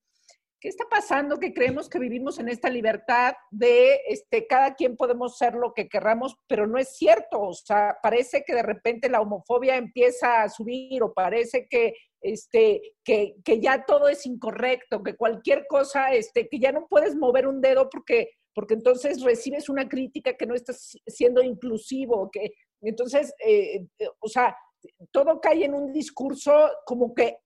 ¿Qué 0.63 0.70
está 0.70 0.86
pasando? 0.89 1.39
Que 1.39 1.53
creemos 1.53 1.89
que 1.89 2.00
vivimos 2.00 2.39
en 2.39 2.48
esta 2.48 2.70
libertad 2.70 3.34
de 3.51 4.00
este, 4.08 4.48
cada 4.48 4.75
quien 4.75 4.96
podemos 4.96 5.38
ser 5.38 5.55
lo 5.55 5.74
que 5.74 5.89
querramos, 5.89 6.38
pero 6.48 6.67
no 6.67 6.77
es 6.77 6.96
cierto. 6.96 7.41
O 7.41 7.53
sea, 7.53 7.98
parece 8.01 8.46
que 8.48 8.55
de 8.55 8.63
repente 8.63 9.10
la 9.10 9.20
homofobia 9.20 9.75
empieza 9.75 10.41
a 10.41 10.48
subir 10.48 11.03
o 11.03 11.13
parece 11.13 11.67
que, 11.70 11.93
este, 12.22 12.82
que, 13.03 13.36
que 13.43 13.60
ya 13.60 13.84
todo 13.86 14.08
es 14.08 14.25
incorrecto, 14.25 15.03
que 15.03 15.17
cualquier 15.17 15.67
cosa, 15.67 16.13
este, 16.13 16.48
que 16.48 16.60
ya 16.60 16.72
no 16.72 16.88
puedes 16.89 17.13
mover 17.13 17.46
un 17.46 17.60
dedo 17.60 17.89
porque, 17.89 18.29
porque 18.55 18.75
entonces 18.75 19.22
recibes 19.22 19.67
una 19.67 19.89
crítica 19.89 20.38
que 20.38 20.46
no 20.46 20.55
estás 20.55 20.98
siendo 21.05 21.43
inclusivo, 21.43 22.32
que 22.32 22.53
entonces, 22.79 23.34
eh, 23.46 23.86
eh, 24.00 24.08
o 24.17 24.29
sea, 24.29 24.55
todo 25.12 25.41
cae 25.41 25.65
en 25.65 25.74
un 25.74 25.91
discurso 25.91 26.72
como 26.86 27.13
que 27.13 27.39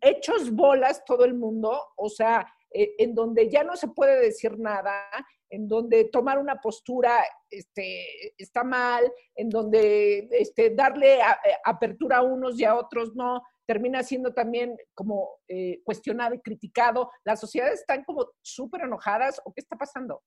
hechos 0.00 0.50
bolas 0.50 1.04
todo 1.04 1.26
el 1.26 1.34
mundo, 1.34 1.78
o 1.96 2.08
sea, 2.08 2.46
eh, 2.74 2.94
en 2.98 3.14
donde 3.14 3.48
ya 3.50 3.64
no 3.64 3.76
se 3.76 3.88
puede 3.88 4.20
decir 4.20 4.58
nada, 4.58 5.08
en 5.50 5.68
donde 5.68 6.04
tomar 6.04 6.38
una 6.38 6.56
postura 6.56 7.22
este, 7.50 8.32
está 8.38 8.64
mal, 8.64 9.12
en 9.34 9.50
donde 9.50 10.28
este, 10.32 10.70
darle 10.70 11.16
eh, 11.16 11.22
apertura 11.64 12.18
a 12.18 12.22
unos 12.22 12.58
y 12.58 12.64
a 12.64 12.74
otros 12.74 13.14
no, 13.14 13.42
termina 13.66 14.02
siendo 14.02 14.32
también 14.32 14.76
como 14.94 15.40
eh, 15.48 15.80
cuestionado 15.84 16.34
y 16.34 16.40
criticado. 16.40 17.10
¿Las 17.24 17.40
sociedades 17.40 17.80
están 17.80 18.04
como 18.04 18.30
súper 18.40 18.82
enojadas 18.82 19.40
o 19.44 19.52
qué 19.52 19.60
está 19.60 19.76
pasando? 19.76 20.22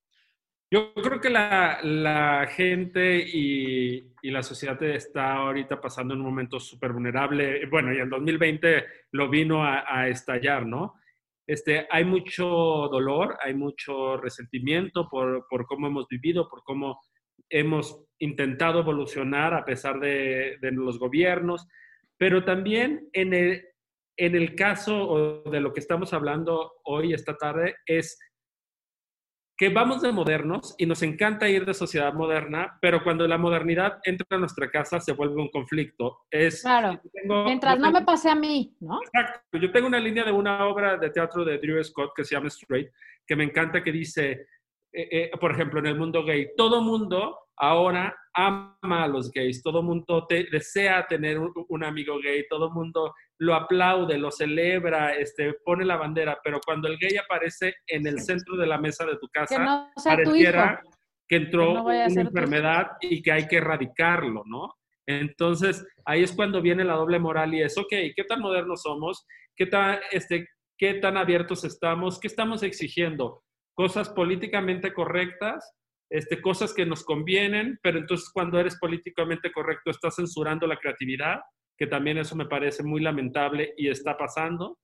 Yo 0.71 0.93
creo 0.93 1.19
que 1.21 1.29
la, 1.29 2.47
gente 2.49 3.17
y, 3.17 4.13
la 4.23 4.43
sociedad 4.43 4.81
está 4.83 5.33
ahorita 5.33 5.79
pasando 5.79 6.13
un 6.13 6.21
momento 6.21 6.59
súper 6.59 6.91
vulnerable. 6.91 7.65
Bueno, 7.67 7.93
y 7.93 7.97
en 7.97 8.09
2020 8.09 8.83
lo 9.11 9.29
vino 9.29 9.63
a 9.63 10.07
estallar, 10.07 10.65
¿no? 10.65 10.95
Este, 11.47 11.87
hay 11.89 12.05
mucho 12.05 12.45
dolor, 12.45 13.37
hay 13.41 13.53
mucho 13.53 14.17
resentimiento 14.17 15.07
por, 15.09 15.45
por, 15.49 15.65
cómo 15.65 15.87
hemos 15.87 16.07
vivido, 16.07 16.47
por 16.49 16.63
cómo 16.63 16.99
hemos 17.49 18.03
intentado 18.19 18.79
evolucionar 18.79 19.53
a 19.53 19.65
pesar 19.65 19.99
de, 19.99 20.57
los 20.61 20.97
gobiernos, 20.97 21.67
pero 22.17 22.43
también 22.43 23.09
en 23.13 23.33
el, 23.33 23.65
en 24.17 24.35
el 24.35 24.55
caso 24.55 25.43
de 25.45 25.59
lo 25.59 25.73
que 25.73 25.79
estamos 25.79 26.13
hablando 26.13 26.73
hoy, 26.85 27.13
esta 27.13 27.37
tarde, 27.37 27.75
es 27.85 28.17
que 29.57 29.69
vamos 29.69 30.01
de 30.01 30.11
modernos 30.11 30.75
y 30.77 30.85
nos 30.85 31.01
encanta 31.01 31.47
ir 31.47 31.65
de 31.65 31.73
sociedad 31.73 32.13
moderna, 32.13 32.77
pero 32.81 33.03
cuando 33.03 33.25
la 33.27 33.37
modernidad 33.37 33.99
entra 34.03 34.27
a 34.31 34.37
nuestra 34.37 34.69
casa 34.69 34.99
se 34.99 35.13
vuelve 35.13 35.41
un 35.41 35.49
conflicto. 35.49 36.25
Es, 36.29 36.61
claro, 36.61 37.01
mientras 37.23 37.79
no 37.79 37.91
me 37.91 38.03
pase 38.03 38.29
a 38.29 38.35
mí, 38.35 38.75
¿no? 38.81 38.99
Exacto. 39.01 39.57
Yo 39.57 39.71
tengo 39.71 39.87
una 39.87 39.99
línea 39.99 40.25
de 40.25 40.31
una 40.31 40.65
obra 40.67 40.97
de 40.97 41.09
teatro 41.09 41.45
de 41.45 41.57
Drew 41.57 41.81
Scott 41.83 42.11
que 42.15 42.25
se 42.25 42.35
llama 42.35 42.49
Straight, 42.49 42.89
que 43.25 43.35
me 43.35 43.45
encanta, 43.45 43.81
que 43.81 43.93
dice, 43.93 44.47
eh, 44.91 45.07
eh, 45.11 45.31
por 45.39 45.51
ejemplo, 45.51 45.79
en 45.79 45.85
el 45.85 45.97
mundo 45.97 46.25
gay, 46.25 46.49
todo 46.57 46.81
mundo 46.81 47.44
ahora 47.57 48.15
ama 48.33 48.75
a 48.81 49.07
los 49.07 49.31
gays, 49.31 49.63
todo 49.63 49.81
mundo 49.81 50.27
desea 50.29 51.05
tener 51.07 51.39
un, 51.39 51.83
amigo 51.83 52.19
gay, 52.21 52.45
todo 52.49 52.69
mundo 52.71 53.13
lo 53.39 53.55
aplaude, 53.55 54.17
lo 54.17 54.31
celebra, 54.31 55.15
este, 55.15 55.53
pone 55.63 55.85
la 55.85 55.95
bandera, 55.95 56.37
pero 56.43 56.59
cuando 56.65 56.87
el 56.87 56.97
gay 56.97 57.17
aparece 57.17 57.75
en 57.87 58.07
el 58.07 58.19
centro 58.19 58.57
de 58.57 58.67
la 58.67 58.77
mesa 58.77 59.05
de 59.05 59.17
tu 59.17 59.27
casa, 59.29 59.57
que 59.57 60.09
pareciera 60.09 60.81
que 61.27 61.37
entró 61.37 61.83
una 61.83 62.05
enfermedad 62.05 62.91
y 63.01 63.21
que 63.21 63.31
hay 63.31 63.47
que 63.47 63.57
erradicarlo, 63.57 64.43
¿no? 64.45 64.73
Entonces, 65.07 65.85
ahí 66.05 66.23
es 66.23 66.31
cuando 66.33 66.61
viene 66.61 66.83
la 66.83 66.95
doble 66.95 67.19
moral 67.19 67.53
y 67.53 67.61
es, 67.61 67.77
ok, 67.77 67.89
¿qué 68.15 68.23
tan 68.27 68.41
modernos 68.41 68.81
somos? 68.81 69.25
¿Qué 69.55 69.67
tan, 69.67 69.99
este, 70.11 70.47
qué 70.77 70.95
tan 70.95 71.15
abiertos 71.15 71.63
estamos? 71.63 72.19
¿Qué 72.19 72.27
estamos 72.27 72.63
exigiendo? 72.63 73.43
cosas 73.75 74.09
políticamente 74.09 74.93
correctas, 74.93 75.73
este, 76.09 76.41
cosas 76.41 76.73
que 76.73 76.85
nos 76.85 77.03
convienen, 77.03 77.79
pero 77.81 77.99
entonces 77.99 78.29
cuando 78.31 78.59
eres 78.59 78.77
políticamente 78.79 79.51
correcto 79.51 79.91
estás 79.91 80.15
censurando 80.15 80.67
la 80.67 80.77
creatividad, 80.77 81.41
que 81.77 81.87
también 81.87 82.17
eso 82.17 82.35
me 82.35 82.45
parece 82.45 82.83
muy 82.83 83.01
lamentable 83.01 83.73
y 83.77 83.89
está 83.89 84.17
pasando. 84.17 84.79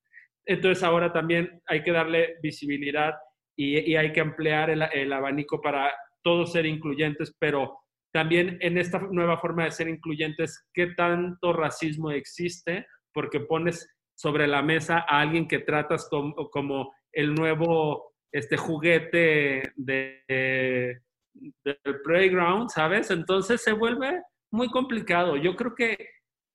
Entonces 0.46 0.84
ahora 0.84 1.14
también 1.14 1.62
hay 1.68 1.84
que 1.84 1.92
darle 1.92 2.36
visibilidad 2.42 3.14
y, 3.56 3.96
hay 3.96 4.12
que 4.12 4.22
ampliar 4.22 4.70
el, 4.70 5.14
abanico 5.14 5.62
para 5.62 5.94
todos 6.24 6.52
ser 6.52 6.66
incluyentes, 6.66 7.36
pero 7.40 7.78
también 8.12 8.58
en 8.62 8.78
esta 8.78 9.00
nueva 9.00 9.38
forma 9.38 9.66
de 9.66 9.72
ser 9.72 9.88
incluyentes, 9.88 10.68
¿qué 10.74 10.88
tanto 10.88 11.54
racismo 11.54 12.12
existe? 12.12 12.88
Porque 13.14 13.40
pones 13.40 13.88
sobre 14.16 14.48
la 14.48 14.62
mesa 14.62 15.06
a 15.08 15.22
alguien 15.22 15.48
que 15.48 15.60
tratas 15.60 16.10
como 16.10 16.94
el 17.14 17.34
nuevo 17.34 18.12
este 18.32 18.58
juguete 18.58 19.74
de, 19.76 21.02
del 21.34 22.02
playground, 22.04 22.70
¿sabes? 22.70 23.12
Entonces 23.12 23.62
se 23.62 23.74
vuelve 23.74 24.22
muy 24.52 24.70
complicado. 24.70 25.38
Yo 25.38 25.56
creo 25.56 25.76
que, 25.76 25.98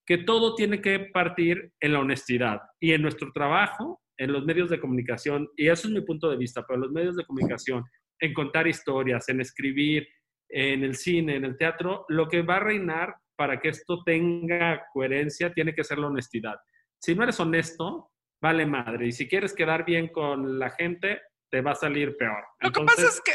que 0.06 0.18
todo 0.18 0.54
tiene 0.54 0.80
que 0.80 0.98
partir 1.12 1.72
en 1.80 1.92
la 1.92 2.00
honestidad 2.00 2.60
y 2.80 2.92
en 2.92 3.02
nuestro 3.02 3.32
trabajo, 3.32 4.00
en 4.18 4.32
los 4.32 4.44
medios 4.44 4.70
de 4.70 4.80
comunicación, 4.80 5.48
y 5.56 5.68
eso 5.68 5.88
es 5.88 5.94
mi 5.94 6.00
punto 6.00 6.30
de 6.30 6.36
vista, 6.36 6.64
pero 6.66 6.80
los 6.80 6.92
medios 6.92 7.16
de 7.16 7.24
comunicación, 7.24 7.84
en 8.20 8.32
contar 8.32 8.66
historias, 8.66 9.28
en 9.28 9.40
escribir, 9.40 10.06
en 10.48 10.84
el 10.84 10.94
cine, 10.94 11.36
en 11.36 11.44
el 11.44 11.56
teatro, 11.56 12.04
lo 12.08 12.28
que 12.28 12.42
va 12.42 12.56
a 12.56 12.60
reinar 12.60 13.16
para 13.36 13.60
que 13.60 13.68
esto 13.68 14.02
tenga 14.04 14.86
coherencia 14.92 15.52
tiene 15.52 15.74
que 15.74 15.84
ser 15.84 15.98
la 15.98 16.06
honestidad. 16.06 16.56
Si 16.98 17.14
no 17.14 17.24
eres 17.24 17.38
honesto, 17.40 18.10
vale 18.40 18.64
madre. 18.64 19.08
Y 19.08 19.12
si 19.12 19.28
quieres 19.28 19.52
quedar 19.54 19.84
bien 19.84 20.08
con 20.08 20.58
la 20.58 20.70
gente, 20.70 21.20
te 21.50 21.60
va 21.60 21.72
a 21.72 21.74
salir 21.74 22.16
peor. 22.16 22.42
Lo 22.60 22.70
que 22.70 22.84
pasa 22.84 23.06
es 23.06 23.20
que 23.20 23.32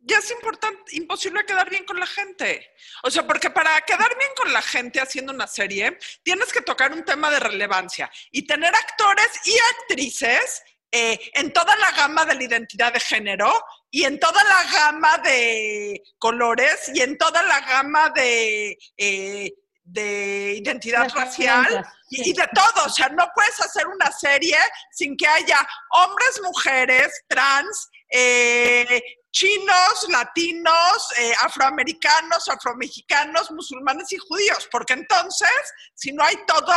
ya 0.00 0.18
es 0.18 0.30
importante, 0.30 0.96
imposible 0.96 1.44
quedar 1.44 1.68
bien 1.68 1.84
con 1.84 1.98
la 1.98 2.06
gente. 2.06 2.74
O 3.02 3.10
sea, 3.10 3.26
porque 3.26 3.50
para 3.50 3.80
quedar 3.82 4.16
bien 4.18 4.30
con 4.36 4.52
la 4.52 4.62
gente 4.62 5.00
haciendo 5.00 5.32
una 5.32 5.46
serie, 5.46 5.98
tienes 6.22 6.52
que 6.52 6.60
tocar 6.60 6.92
un 6.92 7.04
tema 7.04 7.30
de 7.30 7.40
relevancia 7.40 8.10
y 8.30 8.46
tener 8.46 8.74
actores 8.74 9.28
y 9.44 9.54
actrices 9.80 10.62
eh, 10.90 11.18
en 11.34 11.52
toda 11.52 11.76
la 11.76 11.90
gama 11.92 12.24
de 12.24 12.34
la 12.34 12.42
identidad 12.44 12.92
de 12.92 13.00
género 13.00 13.52
y 13.90 14.04
en 14.04 14.18
toda 14.18 14.42
la 14.44 14.64
gama 14.72 15.18
de 15.18 16.02
colores 16.18 16.90
y 16.94 17.02
en 17.02 17.18
toda 17.18 17.42
la 17.42 17.60
gama 17.60 18.10
de 18.10 18.78
eh, 18.96 19.52
de 19.90 20.54
identidad 20.58 21.08
racial 21.14 21.86
y, 22.10 22.32
de 22.32 22.46
todo. 22.54 22.84
O 22.84 22.90
sea, 22.90 23.08
no 23.08 23.28
puedes 23.34 23.58
hacer 23.60 23.86
una 23.86 24.10
serie 24.12 24.56
sin 24.92 25.16
que 25.16 25.26
haya 25.26 25.66
hombres, 25.90 26.40
mujeres, 26.42 27.24
trans, 27.26 27.88
eh, 28.10 29.02
chinos, 29.30 30.06
latinos, 30.10 31.12
eh, 31.20 31.32
afroamericanos, 31.42 32.48
afromexicanos, 32.48 33.50
musulmanes 33.50 34.12
y 34.12 34.16
judíos, 34.16 34.68
porque 34.70 34.94
entonces, 34.94 35.50
si 35.94 36.12
no 36.12 36.24
hay 36.24 36.36
todo, 36.46 36.74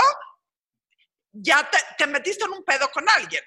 ya 1.34 1.68
te, 1.98 2.08
metiste 2.08 2.46
en 2.46 2.52
un 2.52 2.64
pedo 2.64 2.88
con 2.94 3.06
alguien. 3.10 3.42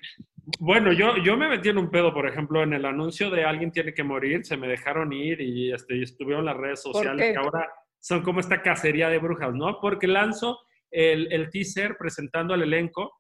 Bueno, 0.58 0.92
yo, 0.92 1.16
yo 1.18 1.36
me 1.36 1.48
metí 1.48 1.68
en 1.68 1.78
un 1.78 1.90
pedo, 1.90 2.12
por 2.12 2.28
ejemplo, 2.28 2.62
en 2.62 2.72
el 2.72 2.84
anuncio 2.84 3.30
de 3.30 3.44
alguien 3.44 3.72
tiene 3.72 3.94
que 3.94 4.04
morir, 4.04 4.44
se 4.44 4.56
me 4.56 4.68
dejaron 4.68 5.12
ir 5.12 5.40
y, 5.40 5.72
este, 5.72 6.02
estuvieron 6.02 6.44
las 6.44 6.56
redes 6.56 6.82
sociales 6.82 7.32
que 7.32 7.38
ahora 7.38 7.68
son 7.98 8.22
como 8.22 8.40
esta 8.40 8.62
cacería 8.62 9.08
de 9.08 9.18
brujas, 9.18 9.54
¿no? 9.54 9.80
Porque 9.80 10.06
lanzo 10.06 10.60
el, 10.90 11.32
el 11.32 11.50
teaser 11.50 11.96
presentando 11.98 12.52
al 12.54 12.62
elenco 12.62 13.12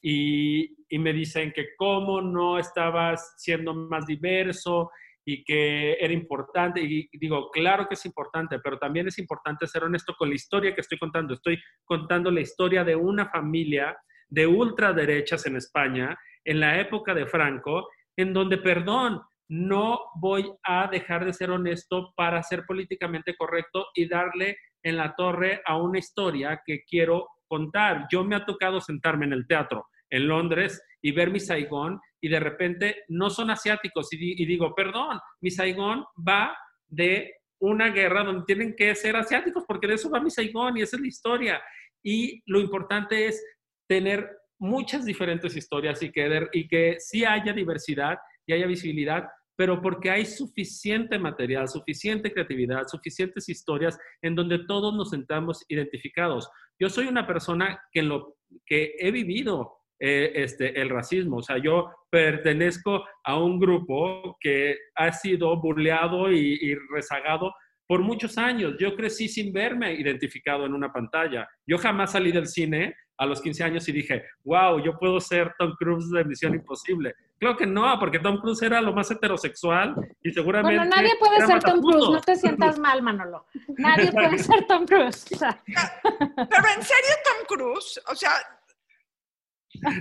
y, 0.00 0.76
y, 0.88 0.98
me 0.98 1.12
dicen 1.12 1.52
que 1.52 1.74
cómo 1.76 2.20
no 2.20 2.58
estabas 2.58 3.34
siendo 3.38 3.72
más 3.72 4.06
diverso 4.06 4.90
y 5.24 5.44
que 5.44 5.94
era 5.94 6.12
importante. 6.12 6.80
Y 6.80 7.08
digo, 7.12 7.50
claro 7.50 7.86
que 7.86 7.94
es 7.94 8.04
importante, 8.06 8.58
pero 8.58 8.78
también 8.78 9.08
es 9.08 9.18
importante 9.18 9.66
ser 9.66 9.84
honesto 9.84 10.14
con 10.16 10.28
la 10.28 10.34
historia 10.34 10.74
que 10.74 10.80
estoy 10.80 10.98
contando. 10.98 11.34
Estoy 11.34 11.60
contando 11.84 12.30
la 12.30 12.40
historia 12.40 12.84
de 12.84 12.96
una 12.96 13.28
familia 13.28 13.96
de 14.28 14.46
ultraderechas 14.46 15.46
en 15.46 15.56
España 15.56 16.18
en 16.44 16.60
la 16.60 16.80
época 16.80 17.14
de 17.14 17.26
Franco, 17.26 17.88
en 18.16 18.32
donde, 18.32 18.58
perdón, 18.58 19.20
no 19.48 20.00
voy 20.16 20.50
a 20.64 20.88
dejar 20.88 21.24
de 21.24 21.32
ser 21.32 21.50
honesto 21.50 22.12
para 22.16 22.42
ser 22.42 22.64
políticamente 22.66 23.36
correcto 23.36 23.86
y 23.94 24.08
darle 24.08 24.56
en 24.82 24.96
la 24.96 25.14
torre 25.14 25.60
a 25.66 25.76
una 25.76 25.98
historia 25.98 26.62
que 26.64 26.82
quiero 26.84 27.28
contar. 27.46 28.06
Yo 28.10 28.24
me 28.24 28.34
ha 28.34 28.46
tocado 28.46 28.80
sentarme 28.80 29.26
en 29.26 29.34
el 29.34 29.46
teatro 29.46 29.86
en 30.10 30.26
Londres 30.28 30.82
y 31.02 31.12
ver 31.12 31.30
mi 31.30 31.40
Saigón 31.40 32.00
y 32.22 32.28
de 32.28 32.40
repente 32.40 33.04
no 33.08 33.28
son 33.28 33.50
asiáticos 33.50 34.08
y, 34.12 34.46
digo, 34.46 34.74
perdón, 34.74 35.18
mi 35.40 35.50
Saigón 35.50 36.04
va 36.16 36.56
de 36.86 37.34
una 37.60 37.88
guerra 37.88 38.22
donde 38.22 38.44
tienen 38.46 38.76
que 38.76 38.94
ser 38.94 39.16
asiáticos 39.16 39.64
porque 39.66 39.88
de 39.88 39.94
eso 39.94 40.08
va 40.08 40.20
mi 40.20 40.30
Saigón 40.30 40.78
y 40.78 40.82
esa 40.82 40.96
es 40.96 41.02
la 41.02 41.08
historia. 41.08 41.62
Y 42.02 42.40
lo 42.46 42.60
importante 42.60 43.26
es 43.26 43.44
tener 43.88 44.30
muchas 44.58 45.04
diferentes 45.04 45.56
historias 45.56 46.00
y 46.02 46.12
que, 46.12 46.48
y 46.52 46.68
que 46.68 46.96
sí 47.00 47.24
haya 47.24 47.52
diversidad 47.52 48.18
y 48.46 48.52
haya 48.52 48.68
visibilidad, 48.68 49.28
pero 49.56 49.82
porque 49.82 50.10
hay 50.10 50.24
suficiente 50.24 51.18
material, 51.18 51.68
suficiente 51.68 52.32
creatividad, 52.32 52.86
suficientes 52.86 53.48
historias 53.48 53.98
en 54.22 54.36
donde 54.36 54.60
todos 54.60 54.94
nos 54.94 55.10
sentamos 55.10 55.64
identificados. 55.68 56.48
Yo 56.78 56.88
soy 56.88 57.08
una 57.08 57.26
persona 57.26 57.82
que, 57.90 58.02
lo, 58.02 58.36
que 58.64 58.94
he 58.98 59.10
vivido 59.10 59.78
eh, 59.98 60.32
este, 60.36 60.80
el 60.80 60.88
racismo, 60.88 61.38
o 61.38 61.42
sea, 61.42 61.58
yo 61.58 61.90
pertenezco 62.12 63.06
a 63.24 63.38
un 63.38 63.58
grupo 63.58 64.36
que 64.38 64.76
ha 64.96 65.10
sido 65.12 65.58
burleado 65.58 66.30
y, 66.30 66.58
y 66.60 66.74
rezagado 66.92 67.54
por 67.86 68.00
muchos 68.00 68.36
años. 68.36 68.74
Yo 68.78 68.94
crecí 68.94 69.28
sin 69.28 69.50
verme 69.50 69.94
identificado 69.94 70.66
en 70.66 70.74
una 70.74 70.92
pantalla. 70.92 71.48
Yo 71.66 71.78
jamás 71.78 72.12
salí 72.12 72.30
del 72.30 72.46
cine 72.46 72.94
a 73.16 73.24
los 73.24 73.40
15 73.40 73.64
años 73.64 73.88
y 73.88 73.92
dije, 73.92 74.24
wow, 74.44 74.78
yo 74.84 74.98
puedo 74.98 75.20
ser 75.20 75.54
Tom 75.58 75.74
Cruise 75.78 76.10
de 76.10 76.24
Misión 76.24 76.54
Imposible. 76.54 77.14
Creo 77.38 77.56
que 77.56 77.66
no, 77.66 77.98
porque 77.98 78.18
Tom 78.18 78.38
Cruise 78.38 78.60
era 78.60 78.82
lo 78.82 78.92
más 78.92 79.10
heterosexual 79.10 79.94
y 80.22 80.32
seguramente... 80.32 80.76
Bueno, 80.76 80.94
nadie 80.94 81.12
puede 81.18 81.46
ser 81.46 81.62
Tom 81.62 81.80
Cruise, 81.80 82.10
no 82.10 82.20
te 82.20 82.36
sientas 82.36 82.78
mal, 82.78 83.00
Manolo. 83.00 83.46
Nadie 83.78 84.12
puede 84.12 84.38
ser 84.38 84.66
Tom 84.66 84.84
Cruise. 84.84 85.24
Pero 85.40 86.68
en 86.76 86.82
serio, 86.82 87.14
Tom 87.24 87.46
Cruise, 87.56 88.00
o 88.06 88.14
sea... 88.14 88.32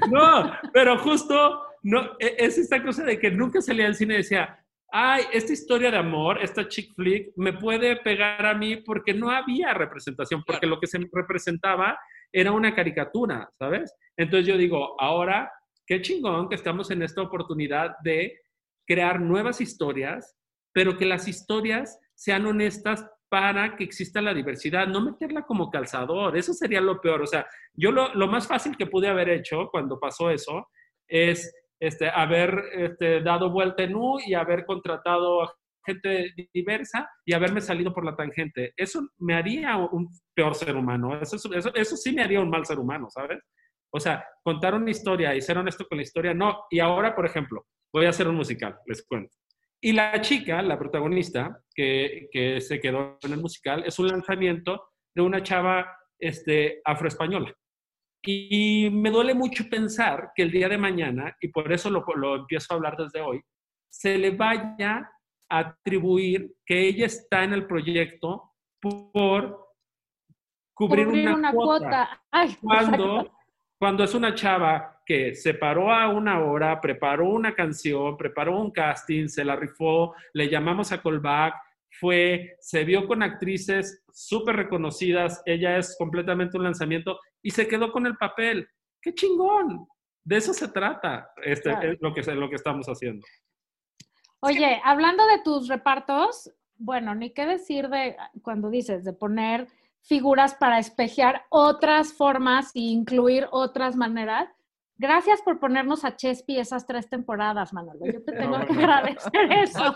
No, 0.10 0.52
pero 0.74 0.98
justo 0.98 1.71
no, 1.84 2.18
e, 2.20 2.36
es 2.38 2.58
esta 2.58 2.84
cosa 2.84 3.04
de 3.04 3.20
que 3.20 3.32
nunca 3.32 3.62
salía 3.62 3.88
al 3.88 3.96
cine 3.96 4.16
y 4.16 4.18
decía, 4.18 4.58
ay, 4.92 5.24
esta 5.32 5.54
historia 5.54 5.92
de 5.92 5.98
amor, 5.98 6.42
esta 6.42 6.68
chick 6.68 6.94
flick, 6.96 7.32
me 7.36 7.54
puede 7.54 7.98
pegar 7.98 8.46
a 8.46 8.54
mí 8.54 8.78
porque 8.78 9.14
no 9.14 9.30
había 9.30 9.74
representación, 9.74 10.44
porque 10.46 10.68
lo 10.68 10.80
que 10.80 10.88
se 10.88 11.00
representaba 11.12 11.98
era 12.32 12.52
una 12.52 12.76
caricatura, 12.76 13.50
¿sabes? 13.58 13.94
Entonces 14.18 14.48
yo 14.48 14.58
digo, 14.58 15.00
ahora 15.00 15.52
qué 15.86 16.02
chingón 16.02 16.50
que 16.50 16.56
estamos 16.56 16.92
en 16.92 17.02
esta 17.04 17.22
oportunidad 17.22 17.96
de 18.04 18.40
crear 18.88 19.20
nuevas 19.20 19.62
historias, 19.62 20.38
pero 20.74 20.98
que 20.98 21.06
las 21.06 21.28
historias 21.28 22.00
sean 22.16 22.46
honestas 22.46 23.06
para 23.30 23.78
que 23.78 23.86
exista 23.86 24.22
la 24.22 24.34
diversidad, 24.34 24.88
no 24.88 25.00
meterla 25.00 25.44
como 25.44 25.72
calzador, 25.72 26.36
eso 26.36 26.54
sería 26.54 26.82
lo 26.82 27.00
peor. 27.00 27.22
O 27.22 27.28
sea, 27.28 27.48
yo 27.74 27.92
lo, 27.92 28.28
más 28.28 28.46
fácil 28.46 28.76
que 28.76 28.88
pude 28.88 29.08
haber 29.08 29.30
hecho 29.30 29.70
cuando 29.72 30.00
pasó 30.00 30.30
eso 30.30 30.68
es 31.08 31.54
este, 31.82 32.10
haber 32.10 32.64
este, 32.74 33.22
dado 33.22 33.50
vuelta 33.50 33.84
en 33.84 33.96
U 33.96 34.20
y 34.24 34.36
haber 34.36 34.66
contratado 34.66 35.52
gente 35.84 36.32
diversa 36.54 37.10
y 37.26 37.34
haberme 37.34 37.60
salido 37.60 37.92
por 37.92 38.06
la 38.06 38.16
tangente. 38.16 38.72
Eso 38.78 39.10
me 39.18 39.34
haría 39.34 39.76
un 39.78 40.08
peor 40.36 40.54
ser 40.54 40.76
humano. 40.76 41.20
Eso, 41.20 41.36
eso, 41.36 41.74
eso 41.74 41.98
sí 41.98 42.14
me 42.14 42.22
haría 42.22 42.40
un 42.40 42.52
mal 42.52 42.68
ser 42.68 42.78
humano, 42.78 43.10
¿sabes? 43.10 43.40
O 43.92 44.00
sea, 44.00 44.24
contar 44.44 44.76
una 44.76 44.92
historia 44.92 45.34
y 45.34 45.42
ser 45.42 45.58
honesto 45.58 45.88
con 45.88 45.98
la 45.98 46.04
historia, 46.04 46.36
no. 46.36 46.66
Y 46.70 46.80
ahora, 46.80 47.16
por 47.16 47.26
ejemplo, 47.26 47.66
voy 47.92 48.06
a 48.06 48.10
hacer 48.10 48.28
un 48.28 48.36
musical, 48.36 48.78
les 48.86 49.04
cuento. 49.06 49.36
Y 49.82 49.94
la 49.94 50.22
chica, 50.22 50.62
la 50.62 50.78
protagonista, 50.78 51.64
que, 51.74 52.30
que 52.32 52.62
se 52.62 52.80
quedó 52.80 53.18
en 53.24 53.34
el 53.34 53.42
musical, 53.42 53.84
es 53.88 53.98
un 53.98 54.08
lanzamiento 54.08 54.90
de 55.16 55.24
una 55.24 55.42
chava 55.42 55.98
este, 56.20 56.80
afroespañola. 56.86 57.52
Y, 58.24 58.90
me 58.92 59.10
duele 59.10 59.34
mucho 59.34 59.68
pensar 59.70 60.32
que 60.36 60.44
el 60.44 60.52
día 60.52 60.70
de 60.70 60.78
mañana, 60.78 61.36
y 61.42 61.48
por 61.48 61.72
eso 61.72 61.90
lo, 61.90 62.06
lo 62.16 62.36
empiezo 62.36 62.74
a 62.74 62.78
hablar 62.78 62.96
desde 62.98 63.22
hoy, 63.22 63.42
se 63.90 64.18
le 64.18 64.32
vaya 64.32 65.12
a 65.50 65.60
atribuir 65.60 66.54
que 66.66 66.88
ella 66.88 67.06
está 67.06 67.44
en 67.44 67.54
el 67.54 67.66
proyecto 67.66 68.54
por 68.80 69.68
cubrir, 70.74 71.08
una, 71.08 71.52
cuota. 71.52 72.22
cuando 72.62 73.32
cuando 73.82 74.04
es 74.04 74.14
una 74.14 74.36
chava 74.36 75.02
que 75.04 75.34
se 75.34 75.56
paró 75.56 75.92
a 75.92 76.08
una 76.08 76.40
hora, 76.40 76.80
preparó 76.80 77.30
una 77.30 77.56
canción, 77.56 78.16
preparó 78.16 78.60
un 78.60 78.70
casting, 78.70 79.28
se 79.28 79.44
la 79.44 79.56
rifó, 79.56 80.14
le 80.34 80.48
llamamos 80.48 80.92
a 80.92 81.02
callback, 81.02 81.56
fue, 82.00 82.56
se 82.60 82.84
vio 82.84 83.08
con 83.08 83.22
actrices 83.22 84.04
súper 84.12 84.56
reconocidas, 84.56 85.42
ella 85.46 85.78
es 85.78 85.96
completamente 85.98 86.58
un 86.58 86.64
lanzamiento 86.64 87.20
y 87.42 87.52
se 87.52 87.68
quedó 87.68 87.92
con 87.92 88.06
el 88.06 88.16
papel. 88.18 88.68
¡Qué 89.02 89.14
chingón! 89.14 89.88
De 90.24 90.38
eso 90.38 90.54
se 90.54 90.68
trata 90.68 91.32
este, 91.44 91.72
es 91.72 91.98
lo, 92.00 92.14
que, 92.14 92.22
lo 92.36 92.50
que 92.50 92.56
estamos 92.56 92.86
haciendo. 92.88 93.26
Oye, 94.42 94.80
hablando 94.84 95.26
de 95.26 95.42
tus 95.44 95.68
repartos, 95.68 96.52
bueno, 96.78 97.14
ni 97.16 97.32
qué 97.32 97.46
decir 97.46 97.90
de 97.90 98.16
cuando 98.42 98.70
dices 98.70 99.04
de 99.04 99.14
poner 99.14 99.68
figuras 100.02 100.56
para 100.56 100.80
espejear 100.80 101.46
otras 101.50 102.14
formas 102.14 102.72
e 102.76 102.80
incluir 102.80 103.48
otras 103.52 103.96
maneras. 103.96 104.50
Gracias 105.02 105.42
por 105.42 105.60
ponernos 105.60 106.06
a 106.06 106.16
Chespi 106.16 106.60
esas 106.60 106.86
tres 106.86 107.10
temporadas, 107.10 107.74
Manolo. 107.74 108.06
Yo 108.06 108.24
te 108.24 108.32
tengo 108.38 108.60
que 108.60 108.74
agradecer 108.74 109.52
eso. 109.52 109.96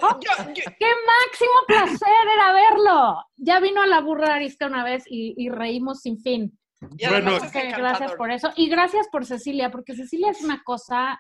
¡Qué 0.56 0.92
máximo 1.06 1.54
placer 1.68 2.28
era 2.36 2.54
verlo! 2.54 3.24
Ya 3.38 3.60
vino 3.60 3.84
a 3.84 3.86
la 3.86 4.02
burra 4.02 4.34
arisca 4.34 4.66
una 4.66 4.84
vez 4.84 5.04
y, 5.08 5.48
reímos 5.50 6.02
sin 6.02 6.20
fin. 6.20 6.58
Bueno, 6.82 7.38
gracias 7.78 8.14
por 8.14 8.32
eso. 8.32 8.50
Y 8.56 8.68
gracias 8.68 9.08
por 9.12 9.26
Cecilia, 9.26 9.70
porque 9.70 9.94
Cecilia 9.94 10.32
es 10.32 10.44
una 10.44 10.64
cosa, 10.64 11.20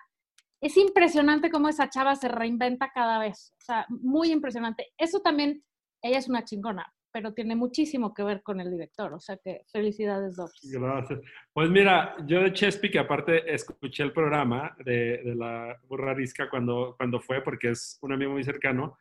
es 0.60 0.78
impresionante 0.78 1.52
cómo 1.52 1.69
esa 1.69 1.88
chava 1.88 2.15
se 2.15 2.28
reinventa 2.28 2.89
cada 2.91 3.19
vez. 3.19 3.54
O 3.62 3.65
sea, 3.65 3.86
muy 3.89 4.32
impresionante. 4.32 4.93
Eso 4.98 5.19
también, 5.19 5.63
ella 6.02 6.17
es 6.17 6.28
una 6.28 6.43
chingona 6.43 6.91
pero 7.15 7.32
tiene 7.32 7.56
muchísimo 7.56 8.13
que 8.13 8.23
ver 8.23 8.43
con 8.43 8.60
el 8.60 8.69
director, 8.69 9.13
o 9.13 9.21
sea 9.21 9.38
que 9.38 9.62
felicidades, 9.71 10.36
dos. 10.36 10.51
Gracias. 10.63 11.21
Pues 11.54 11.69
mira, 11.69 12.13
yo 12.28 12.41
de 12.41 12.51
Chesapeake, 12.51 12.97
aparte 12.97 13.54
escuché 13.54 14.04
el 14.04 14.12
programa 14.12 14.75
de, 14.84 15.21
de 15.23 15.34
la 15.34 15.80
burrarisca 15.88 16.49
cuando, 16.49 16.93
cuando 16.97 17.21
fue, 17.21 17.41
porque 17.41 17.69
es 17.69 17.97
un 18.01 18.12
amigo 18.12 18.34
muy 18.34 18.43
cercano. 18.43 18.97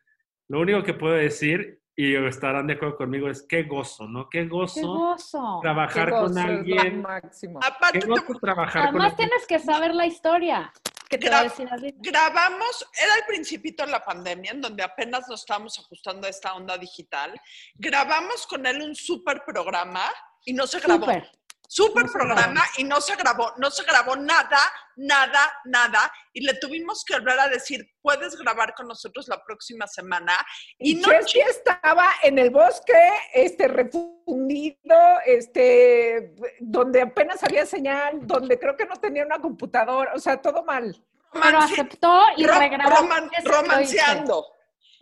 Lo 0.46 0.61
único 0.61 0.85
que 0.85 0.94
puedo 0.94 1.14
decir, 1.14 1.81
y 1.96 2.14
estarán 2.14 2.68
de 2.68 2.74
acuerdo 2.74 2.98
conmigo, 2.98 3.29
es 3.29 3.42
qué 3.48 3.64
gozo, 3.64 4.07
¿no? 4.07 4.29
Qué 4.31 4.46
gozo, 4.46 4.81
qué 4.81 4.87
gozo. 4.87 5.59
trabajar 5.61 6.11
con 6.11 6.38
alguien. 6.38 7.03
Máximo. 7.03 7.59
Aparte, 7.64 7.98
qué 7.98 8.07
gozo 8.07 8.38
trabajar 8.40 8.90
Además 8.90 9.16
tienes 9.16 9.44
que 9.48 9.59
saber 9.59 9.92
la 9.92 10.07
historia 10.07 10.72
grabamos, 11.18 12.87
era 13.00 13.14
el 13.16 13.24
principito 13.27 13.85
de 13.85 13.92
la 13.92 14.05
pandemia, 14.05 14.53
en 14.53 14.61
donde 14.61 14.83
apenas 14.83 15.29
nos 15.29 15.40
estábamos 15.40 15.79
ajustando 15.79 16.27
a 16.27 16.31
esta 16.31 16.55
onda 16.55 16.79
digital. 16.79 17.33
Grabamos 17.74 18.46
con 18.46 18.66
él 18.66 18.83
un 18.83 18.94
super 18.94 19.42
programa 19.44 20.05
y 20.44 20.53
no 20.53 20.66
se 20.66 20.81
grabó. 20.81 21.07
Super. 21.07 21.31
Programa 22.12 22.62
y 22.78 22.84
no 22.84 23.00
se 23.00 23.16
grabó, 23.16 23.52
no 23.56 23.70
se 23.70 23.84
grabó 23.84 24.16
nada, 24.16 24.58
nada, 24.96 25.52
nada. 25.64 26.12
Y 26.32 26.44
le 26.44 26.54
tuvimos 26.54 27.04
que 27.04 27.14
volver 27.14 27.38
a 27.40 27.48
decir, 27.48 27.84
puedes 28.00 28.37
grabar 28.37 28.74
con 28.74 28.88
nosotros 28.88 29.28
la 29.28 29.42
próxima 29.44 29.87
semana. 29.87 30.32
Y, 30.78 30.94
no 30.96 31.10
estaba 31.10 32.08
en 32.22 32.38
el 32.38 32.50
bosque, 32.50 32.92
este, 33.32 33.68
refundido, 33.68 34.96
este, 35.26 36.34
donde 36.60 37.02
apenas 37.02 37.42
había 37.42 37.66
señal, 37.66 38.20
donde 38.22 38.58
creo 38.58 38.76
que 38.76 38.87
no 38.87 38.96
tenía 38.96 39.24
una 39.24 39.38
computadora, 39.38 40.12
o 40.14 40.18
sea, 40.18 40.40
todo 40.40 40.64
mal. 40.64 40.96
Pero 41.32 41.58
aceptó 41.58 42.24
y 42.37 42.46
regrabó. 42.46 43.08
romanceando. 43.44 44.54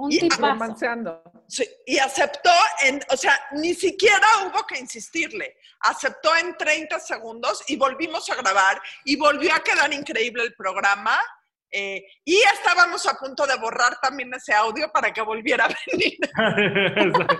Un 0.02 0.12
y, 0.12 0.28
romanceando. 0.28 1.22
Sí, 1.46 1.64
y 1.86 1.98
aceptó, 1.98 2.50
en, 2.84 3.00
o 3.10 3.16
sea, 3.16 3.38
ni 3.52 3.74
siquiera 3.74 4.26
hubo 4.44 4.66
que 4.66 4.78
insistirle. 4.78 5.56
Aceptó 5.80 6.34
en 6.36 6.56
30 6.56 6.98
segundos 6.98 7.62
y 7.68 7.76
volvimos 7.76 8.28
a 8.30 8.34
grabar 8.36 8.80
y 9.04 9.16
volvió 9.16 9.54
a 9.54 9.60
quedar 9.60 9.92
increíble 9.92 10.42
el 10.42 10.54
programa. 10.54 11.18
Eh, 11.70 12.04
y 12.24 12.36
estábamos 12.52 13.06
a 13.06 13.14
punto 13.14 13.46
de 13.46 13.56
borrar 13.56 13.98
también 14.00 14.34
ese 14.34 14.52
audio 14.52 14.90
para 14.92 15.12
que 15.12 15.22
volviera 15.22 15.66
a 15.66 15.74
venir. 15.90 16.18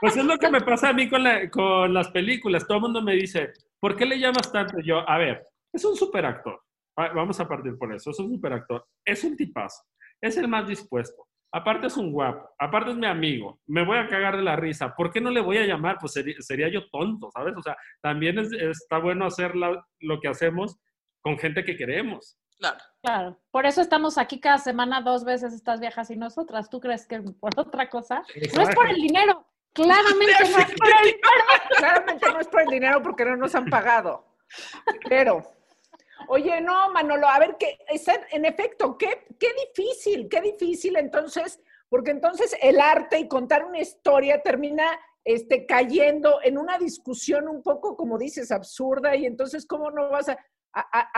pues 0.00 0.16
es 0.16 0.24
lo 0.24 0.38
que 0.38 0.50
me 0.50 0.60
pasa 0.60 0.90
a 0.90 0.92
mí 0.92 1.10
con, 1.10 1.24
con 1.50 1.92
las 1.92 2.08
películas. 2.08 2.66
Todo 2.66 2.78
el 2.78 2.82
mundo 2.82 3.02
me 3.02 3.14
dice, 3.14 3.52
¿por 3.80 3.96
qué 3.96 4.06
le 4.06 4.18
llamas 4.18 4.52
tanto? 4.52 4.78
Yo, 4.84 5.08
a 5.08 5.18
ver, 5.18 5.46
es 5.72 5.84
un 5.84 5.96
super 5.96 6.24
actor 6.24 6.62
Vamos 6.96 7.38
a 7.40 7.46
partir 7.46 7.76
por 7.76 7.92
eso. 7.92 8.10
Es 8.10 8.18
un 8.18 8.30
superactor. 8.30 8.86
Es 9.04 9.22
un 9.22 9.36
tipazo. 9.36 9.82
Es 10.20 10.36
el 10.38 10.48
más 10.48 10.66
dispuesto. 10.66 11.25
Aparte 11.56 11.86
es 11.86 11.96
un 11.96 12.12
guapo. 12.12 12.50
Aparte 12.58 12.90
es 12.90 12.98
mi 12.98 13.06
amigo. 13.06 13.58
Me 13.66 13.82
voy 13.82 13.96
a 13.96 14.06
cagar 14.08 14.36
de 14.36 14.42
la 14.42 14.56
risa. 14.56 14.94
¿Por 14.94 15.10
qué 15.10 15.22
no 15.22 15.30
le 15.30 15.40
voy 15.40 15.56
a 15.56 15.64
llamar? 15.64 15.96
Pues 15.98 16.12
sería, 16.12 16.68
yo 16.68 16.86
tonto, 16.90 17.30
¿sabes? 17.32 17.54
O 17.56 17.62
sea, 17.62 17.74
también 18.02 18.38
está 18.38 18.98
bueno 18.98 19.24
hacer 19.24 19.54
lo 19.54 20.20
que 20.20 20.28
hacemos 20.28 20.76
con 21.22 21.38
gente 21.38 21.64
que 21.64 21.74
queremos. 21.74 22.38
Claro. 22.58 22.76
Claro. 23.02 23.40
Por 23.50 23.64
eso 23.64 23.80
estamos 23.80 24.18
aquí 24.18 24.38
cada 24.38 24.58
semana 24.58 25.00
dos 25.00 25.24
veces 25.24 25.54
estas 25.54 25.80
viejas 25.80 26.10
y 26.10 26.16
nosotras. 26.16 26.68
¿Tú 26.68 26.78
crees 26.78 27.06
que 27.06 27.22
por 27.22 27.58
otra 27.58 27.88
cosa? 27.88 28.22
No 28.54 28.62
es 28.62 28.74
por 28.74 28.90
el 28.90 28.96
dinero. 28.96 29.46
Claramente 29.72 30.50
no 30.50 30.58
es 30.58 30.74
por 30.74 30.88
el 30.88 31.04
dinero. 31.04 31.44
Claramente 31.78 32.32
no 32.32 32.38
es 32.38 32.48
por 32.48 32.60
el 32.60 32.68
dinero 32.68 33.02
porque 33.02 33.24
no 33.24 33.34
nos 33.38 33.54
han 33.54 33.64
pagado. 33.64 34.26
Pero 35.08 35.55
Oye, 36.28 36.60
no, 36.60 36.90
Manolo, 36.92 37.28
a 37.28 37.38
ver, 37.38 37.56
que, 37.56 37.78
en 38.32 38.44
efecto, 38.44 38.96
qué, 38.98 39.26
qué 39.38 39.48
difícil, 39.66 40.28
qué 40.28 40.40
difícil 40.40 40.96
entonces, 40.96 41.60
porque 41.88 42.10
entonces 42.10 42.56
el 42.60 42.80
arte 42.80 43.18
y 43.18 43.28
contar 43.28 43.64
una 43.64 43.80
historia 43.80 44.42
termina 44.42 44.98
este, 45.26 45.66
cayendo 45.66 46.38
en 46.42 46.56
una 46.56 46.78
discusión 46.78 47.48
un 47.48 47.60
poco, 47.60 47.96
como 47.96 48.16
dices, 48.16 48.52
absurda, 48.52 49.16
y 49.16 49.26
entonces, 49.26 49.66
¿cómo 49.66 49.90
no 49.90 50.08
vas 50.08 50.28
a, 50.28 50.38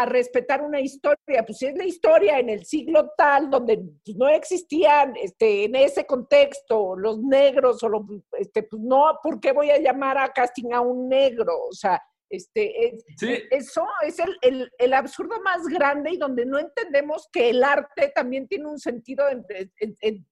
respetar 0.07 0.63
una 0.63 0.81
historia? 0.81 1.45
Pues 1.45 1.59
si 1.59 1.67
es 1.67 1.77
la 1.77 1.85
historia 1.85 2.39
en 2.39 2.49
el 2.49 2.65
siglo 2.65 3.11
tal, 3.19 3.51
donde 3.51 3.77
pues, 4.05 4.17
no 4.17 4.29
existían 4.29 5.15
este, 5.17 5.65
en 5.65 5.75
ese 5.75 6.07
contexto 6.07 6.97
los 6.97 7.19
negros, 7.19 7.83
o 7.83 8.07
este, 8.39 8.63
pues 8.63 8.81
no, 8.81 9.19
¿por 9.23 9.41
qué 9.41 9.53
voy 9.53 9.71
a 9.71 9.79
llamar 9.79 10.17
a 10.17 10.33
casting 10.33 10.73
a 10.73 10.81
un 10.81 11.09
negro? 11.09 11.53
O 11.69 11.73
sea, 11.73 12.01
este, 12.31 12.97
eso 13.51 13.87
es 14.07 14.19
el, 14.43 14.71
el, 14.79 14.93
absurdo 14.93 15.41
más 15.43 15.67
grande 15.67 16.11
y 16.13 16.19
donde 16.19 16.45
no 16.45 16.59
entendemos 16.59 17.29
que 17.33 17.51
el 17.51 17.65
arte 17.65 18.13
también 18.15 18.47
tiene 18.47 18.67
un 18.67 18.79
sentido 18.79 19.29
en, 19.29 19.45
en, 19.79 20.27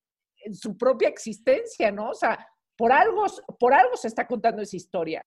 en 0.47 0.55
su 0.55 0.77
propia 0.77 1.09
existencia, 1.09 1.91
¿no? 1.91 2.11
O 2.11 2.15
sea, 2.15 2.39
por 2.77 2.93
algo, 2.93 3.25
por 3.59 3.75
algo 3.75 3.97
se 3.97 4.09
está 4.09 4.27
contando 4.27 4.63
esa 4.63 4.77
historia. 4.77 5.25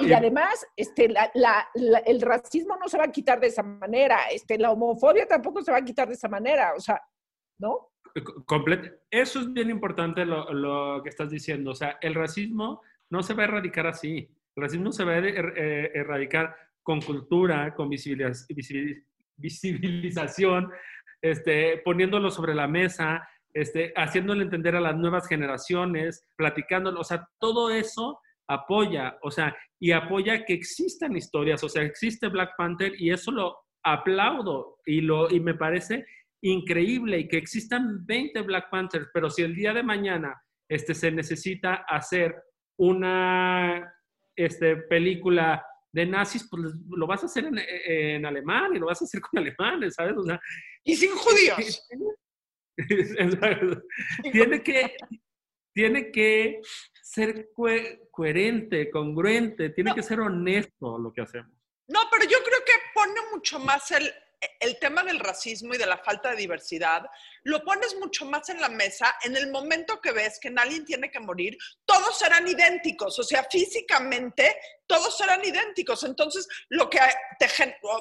y, 0.00 0.12
además, 0.12 0.66
este, 0.76 1.12
el 2.06 2.20
racismo 2.20 2.76
no 2.76 2.88
se 2.88 2.98
va 2.98 3.04
a 3.04 3.12
quitar 3.12 3.40
de 3.40 3.48
esa 3.48 3.62
manera, 3.62 4.28
este, 4.30 4.58
la 4.58 4.70
homofobia 4.70 5.26
tampoco 5.26 5.62
se 5.62 5.72
va 5.72 5.78
a 5.78 5.84
quitar 5.84 6.08
de 6.08 6.14
esa 6.14 6.28
manera, 6.28 6.74
o 6.76 6.80
sea, 6.80 7.00
¿no? 7.58 7.92
Eso 9.10 9.40
es 9.40 9.52
bien 9.52 9.70
importante 9.70 10.24
lo, 10.24 10.52
lo, 10.52 11.02
que 11.02 11.10
estás 11.10 11.30
diciendo, 11.30 11.72
o 11.72 11.74
sea, 11.74 11.98
el 12.00 12.14
racismo 12.14 12.82
no 13.10 13.22
se 13.22 13.34
va 13.34 13.42
a 13.42 13.46
erradicar 13.46 13.86
así, 13.86 14.28
el 14.56 14.62
racismo 14.62 14.90
se 14.90 15.04
va 15.04 15.12
a 15.12 15.18
er, 15.18 15.26
er, 15.26 15.92
erradicar 15.94 16.56
con 16.82 17.00
cultura, 17.00 17.72
con 17.74 17.90
visibilización, 17.90 20.72
este, 21.20 21.78
poniéndolo 21.78 22.30
sobre 22.30 22.54
la 22.54 22.68
mesa, 22.68 23.28
este, 23.52 23.92
haciéndole 23.96 24.44
entender 24.44 24.76
a 24.76 24.80
las 24.80 24.96
nuevas 24.96 25.28
generaciones, 25.28 26.26
platicándolo, 26.36 27.00
o 27.00 27.04
sea, 27.04 27.28
todo 27.38 27.70
eso 27.70 28.20
apoya, 28.48 29.18
o 29.22 29.30
sea, 29.30 29.54
y 29.80 29.92
apoya 29.92 30.44
que 30.44 30.54
existan 30.54 31.16
historias, 31.16 31.64
o 31.64 31.68
sea, 31.68 31.82
existe 31.82 32.28
Black 32.28 32.52
Panther 32.56 32.92
y 32.96 33.10
eso 33.10 33.32
lo 33.32 33.56
aplaudo 33.82 34.78
y, 34.86 35.00
lo, 35.00 35.28
y 35.30 35.40
me 35.40 35.54
parece 35.54 36.06
increíble 36.42 37.18
y 37.18 37.28
que 37.28 37.38
existan 37.38 38.06
20 38.06 38.42
Black 38.42 38.70
Panthers, 38.70 39.08
pero 39.12 39.28
si 39.28 39.42
el 39.42 39.54
día 39.54 39.74
de 39.74 39.82
mañana 39.82 40.40
este, 40.68 40.94
se 40.94 41.10
necesita 41.10 41.84
hacer 41.88 42.36
una 42.78 43.95
este, 44.36 44.76
película 44.76 45.64
de 45.92 46.06
nazis, 46.06 46.46
pues 46.50 46.74
lo 46.90 47.06
vas 47.06 47.22
a 47.22 47.26
hacer 47.26 47.46
en, 47.46 47.58
en 47.58 48.26
alemán 48.26 48.76
y 48.76 48.78
lo 48.78 48.86
vas 48.86 49.00
a 49.00 49.06
hacer 49.06 49.20
con 49.20 49.40
alemanes, 49.40 49.94
¿sabes? 49.94 50.14
O 50.16 50.22
sea, 50.22 50.38
y 50.84 50.94
sin 50.94 51.10
judíos. 51.10 51.88
tiene, 54.32 54.62
que, 54.62 54.96
tiene 55.72 56.10
que 56.12 56.60
ser 57.02 57.48
coherente, 58.10 58.90
congruente, 58.90 59.70
tiene 59.70 59.94
que 59.94 60.02
ser 60.02 60.20
honesto 60.20 60.98
lo 60.98 61.12
que 61.12 61.22
hacemos. 61.22 61.52
No, 61.88 62.00
pero 62.10 62.24
yo 62.24 62.38
creo 62.44 62.58
que 62.66 62.72
pone 62.94 63.20
mucho 63.32 63.58
más 63.58 63.90
el, 63.92 64.12
el 64.60 64.78
tema 64.78 65.02
del 65.02 65.18
racismo 65.18 65.74
y 65.74 65.78
de 65.78 65.86
la 65.86 65.98
falta 65.98 66.30
de 66.30 66.36
diversidad 66.36 67.06
lo 67.46 67.62
pones 67.62 67.94
mucho 67.96 68.26
más 68.26 68.48
en 68.48 68.60
la 68.60 68.68
mesa 68.68 69.16
en 69.22 69.36
el 69.36 69.52
momento 69.52 70.00
que 70.00 70.10
ves 70.10 70.40
que 70.40 70.52
alguien 70.56 70.84
tiene 70.84 71.12
que 71.12 71.20
morir, 71.20 71.56
todos 71.84 72.18
serán 72.18 72.48
idénticos, 72.48 73.16
o 73.20 73.22
sea, 73.22 73.46
físicamente 73.48 74.56
todos 74.86 75.16
serán 75.16 75.44
idénticos. 75.44 76.02
Entonces, 76.04 76.46
lo 76.68 76.88
que 76.88 77.00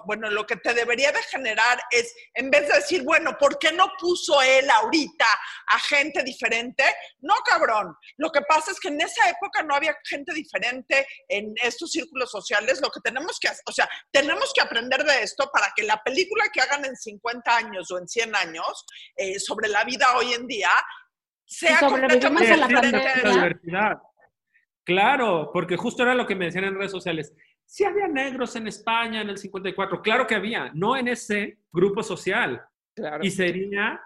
bueno, 0.05 0.29
lo 0.29 0.45
que 0.45 0.55
te 0.57 0.73
debería 0.73 1.11
de 1.11 1.21
generar 1.23 1.79
es, 1.91 2.13
en 2.33 2.49
vez 2.49 2.67
de 2.67 2.75
decir, 2.75 3.03
bueno, 3.03 3.37
¿por 3.37 3.57
qué 3.59 3.71
no 3.71 3.91
puso 3.99 4.41
él 4.41 4.69
ahorita 4.69 5.25
a 5.67 5.79
gente 5.79 6.23
diferente? 6.23 6.83
No, 7.19 7.35
cabrón. 7.45 7.95
Lo 8.17 8.31
que 8.31 8.41
pasa 8.41 8.71
es 8.71 8.79
que 8.79 8.89
en 8.89 9.01
esa 9.01 9.29
época 9.29 9.63
no 9.63 9.75
había 9.75 9.95
gente 10.03 10.33
diferente 10.33 11.07
en 11.27 11.53
estos 11.61 11.91
círculos 11.91 12.31
sociales. 12.31 12.81
Lo 12.81 12.89
que 12.89 13.01
tenemos 13.01 13.39
que 13.39 13.49
hacer, 13.49 13.63
o 13.65 13.71
sea, 13.71 13.89
tenemos 14.11 14.51
que 14.53 14.61
aprender 14.61 15.03
de 15.03 15.23
esto 15.23 15.49
para 15.51 15.73
que 15.75 15.83
la 15.83 16.01
película 16.03 16.45
que 16.53 16.61
hagan 16.61 16.85
en 16.85 16.95
50 16.95 17.55
años 17.55 17.91
o 17.91 17.97
en 17.97 18.07
100 18.07 18.35
años, 18.35 18.85
eh, 19.15 19.34
sobre 19.39 19.69
la 19.69 19.83
vida 19.83 20.05
hoy 20.17 20.33
en 20.33 20.47
día 20.47 20.69
sea 21.45 21.79
completamente 21.79 22.57
la 22.57 22.67
diversidad. 22.67 24.01
Claro, 24.83 25.49
porque 25.51 25.77
justo 25.77 26.03
era 26.03 26.13
lo 26.13 26.27
que 26.27 26.35
me 26.35 26.45
decían 26.45 26.65
en 26.65 26.75
redes 26.75 26.91
sociales. 26.91 27.33
Si 27.65 27.83
había 27.83 28.07
negros 28.07 28.55
en 28.55 28.67
España 28.67 29.21
en 29.21 29.29
el 29.29 29.37
54, 29.37 30.01
claro 30.01 30.27
que 30.27 30.35
había, 30.35 30.71
no 30.73 30.95
en 30.95 31.07
ese 31.07 31.59
grupo 31.71 32.03
social. 32.03 32.63
Y 33.21 33.31
sería 33.31 33.99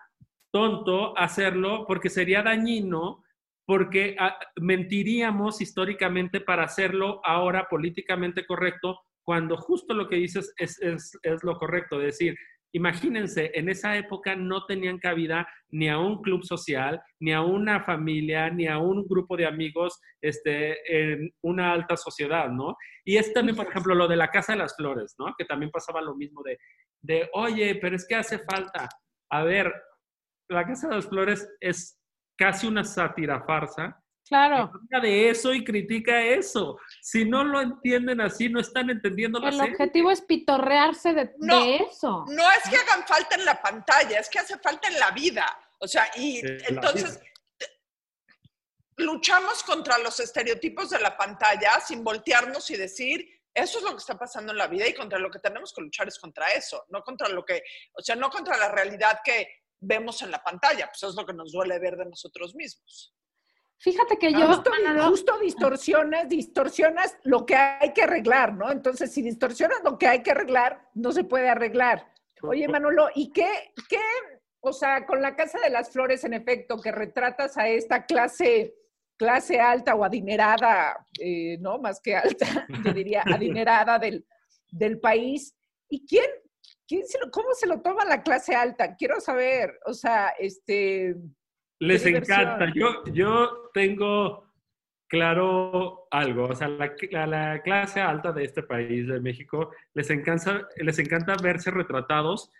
tonto 0.51 1.17
hacerlo 1.17 1.85
porque 1.85 2.09
sería 2.09 2.41
dañino, 2.41 3.23
porque 3.65 4.15
ah, 4.17 4.39
mentiríamos 4.55 5.61
históricamente 5.61 6.41
para 6.41 6.63
hacerlo 6.63 7.21
ahora 7.23 7.67
políticamente 7.69 8.45
correcto, 8.45 8.99
cuando 9.21 9.57
justo 9.57 9.93
lo 9.93 10.07
que 10.07 10.15
dices 10.15 10.53
es, 10.57 10.81
es, 10.81 11.11
es 11.21 11.43
lo 11.43 11.55
correcto, 11.57 11.99
decir, 11.99 12.35
Imagínense, 12.71 13.51
en 13.53 13.69
esa 13.69 13.97
época 13.97 14.35
no 14.35 14.65
tenían 14.65 14.99
cabida 14.99 15.47
ni 15.69 15.89
a 15.89 15.97
un 15.97 16.21
club 16.21 16.43
social, 16.43 17.01
ni 17.19 17.33
a 17.33 17.41
una 17.41 17.83
familia, 17.83 18.49
ni 18.49 18.67
a 18.67 18.77
un 18.77 19.07
grupo 19.07 19.35
de 19.35 19.47
amigos 19.47 19.99
este, 20.21 20.77
en 20.87 21.33
una 21.41 21.73
alta 21.73 21.97
sociedad, 21.97 22.49
¿no? 22.49 22.77
Y 23.03 23.17
es 23.17 23.33
también, 23.33 23.55
por 23.55 23.67
ejemplo, 23.67 23.95
lo 23.95 24.07
de 24.07 24.15
la 24.15 24.29
Casa 24.29 24.53
de 24.53 24.59
las 24.59 24.75
Flores, 24.75 25.15
¿no? 25.17 25.33
Que 25.37 25.45
también 25.45 25.71
pasaba 25.71 26.01
lo 26.01 26.15
mismo 26.15 26.43
de, 26.43 26.59
de 27.01 27.29
oye, 27.33 27.75
pero 27.75 27.95
es 27.95 28.05
que 28.07 28.15
hace 28.15 28.39
falta. 28.39 28.87
A 29.31 29.43
ver, 29.43 29.73
la 30.49 30.65
Casa 30.65 30.87
de 30.87 30.95
las 30.95 31.07
Flores 31.07 31.49
es 31.59 31.99
casi 32.37 32.67
una 32.67 32.83
sátira 32.83 33.43
farsa 33.45 33.98
Claro. 34.29 34.71
de 35.01 35.29
eso 35.31 35.53
y 35.55 35.63
critica 35.63 36.21
eso. 36.21 36.77
Si 37.01 37.25
no 37.25 37.43
lo 37.43 37.61
entienden 37.61 38.21
así, 38.21 38.47
no 38.47 38.59
están 38.59 38.91
entendiendo 38.91 39.39
la 39.39 39.49
El 39.49 39.59
objetivo 39.59 40.11
es 40.11 40.21
pitorrearse 40.21 41.13
de, 41.15 41.31
eso. 41.77 42.25
No 42.27 42.51
es 42.51 42.69
que 42.69 42.77
hagan 42.77 43.07
falta 43.07 43.35
en 43.35 43.43
la 43.43 43.59
pantalla, 43.59 44.19
es 44.19 44.29
que 44.29 44.37
hace 44.37 44.59
falta 44.59 44.87
en 44.87 44.99
la 44.99 45.09
vida. 45.11 45.45
O 45.79 45.87
sea, 45.87 46.11
y 46.15 46.41
entonces 46.67 47.19
luchamos 48.97 49.63
contra 49.63 49.97
los 49.97 50.19
estereotipos 50.19 50.91
de 50.91 50.99
la 50.99 51.17
pantalla 51.17 51.79
sin 51.79 52.03
voltearnos 52.03 52.69
y 52.69 52.77
decir, 52.77 53.27
eso 53.51 53.79
es 53.79 53.83
lo 53.83 53.91
que 53.91 53.97
está 53.97 54.19
pasando 54.19 54.51
en 54.51 54.59
la 54.59 54.67
vida 54.67 54.87
y 54.87 54.93
contra 54.93 55.17
lo 55.17 55.31
que 55.31 55.39
tenemos 55.39 55.73
que 55.73 55.81
luchar 55.81 56.07
es 56.07 56.19
contra 56.19 56.49
eso, 56.49 56.85
no 56.89 57.01
contra 57.01 57.29
lo 57.29 57.43
que, 57.43 57.63
o 57.93 58.01
sea, 58.03 58.15
no 58.15 58.29
contra 58.29 58.57
la 58.57 58.69
realidad 58.69 59.21
que 59.23 59.47
vemos 59.79 60.21
en 60.21 60.29
la 60.29 60.43
pantalla, 60.43 60.87
pues 60.87 61.01
es 61.01 61.15
lo 61.15 61.25
que 61.25 61.33
nos 61.33 61.51
duele 61.51 61.79
ver 61.79 61.95
de 61.95 62.05
nosotros 62.05 62.53
mismos. 62.53 63.15
Fíjate 63.81 64.17
que 64.17 64.33
yo... 64.33 64.45
Justo, 64.45 64.71
justo, 65.07 65.39
distorsionas, 65.39 66.27
distorsionas 66.27 67.17
lo 67.23 67.45
que 67.45 67.55
hay 67.55 67.93
que 67.93 68.01
arreglar, 68.01 68.53
¿no? 68.53 68.71
Entonces, 68.71 69.11
si 69.11 69.21
distorsionas 69.21 69.81
lo 69.85 69.97
que 69.97 70.07
hay 70.07 70.21
que 70.21 70.31
arreglar, 70.31 70.89
no 70.93 71.13
se 71.13 71.23
puede 71.23 71.47
arreglar. 71.47 72.11
Oye, 72.41 72.67
Manolo, 72.67 73.09
¿y 73.15 73.31
qué, 73.31 73.71
qué, 73.89 74.01
o 74.59 74.73
sea, 74.73 75.05
con 75.05 75.21
la 75.21 75.35
Casa 75.35 75.59
de 75.59 75.69
las 75.69 75.91
Flores, 75.91 76.25
en 76.25 76.33
efecto, 76.33 76.81
que 76.81 76.91
retratas 76.91 77.57
a 77.57 77.69
esta 77.69 78.05
clase, 78.05 78.75
clase 79.17 79.61
alta 79.61 79.95
o 79.95 80.03
adinerada, 80.03 81.05
eh, 81.17 81.57
¿no? 81.61 81.79
Más 81.79 82.01
que 82.01 82.17
alta, 82.17 82.67
yo 82.85 82.93
diría 82.93 83.23
adinerada 83.25 83.97
del, 83.97 84.25
del 84.71 84.99
país. 84.99 85.55
¿Y 85.87 86.05
quién, 86.05 86.29
quién 86.85 87.07
se 87.07 87.17
lo, 87.17 87.31
cómo 87.31 87.53
se 87.53 87.65
lo 87.65 87.81
toma 87.81 88.03
la 88.03 88.23
clase 88.23 88.55
alta? 88.55 88.97
Quiero 88.97 89.21
saber, 89.21 89.79
o 89.85 89.93
sea, 89.93 90.33
este 90.37 91.15
les 91.79 92.05
encanta. 92.05 92.71
Yo, 92.75 93.03
yo 93.13 93.71
tengo 93.73 94.49
claro 95.09 96.07
algo. 96.11 96.45
O 96.45 96.55
sea, 96.55 96.69
la, 96.69 96.93
la, 97.27 97.61
clase 97.61 97.99
alta 97.99 98.31
de 98.31 98.45
este 98.45 98.63
país, 98.63 99.07
de 99.07 99.19
México, 99.19 99.71
les 99.93 100.09
encanta, 100.09 100.67
les 100.77 100.99
encanta 100.99 101.35
verse 101.41 101.71
retratados. 101.71 102.51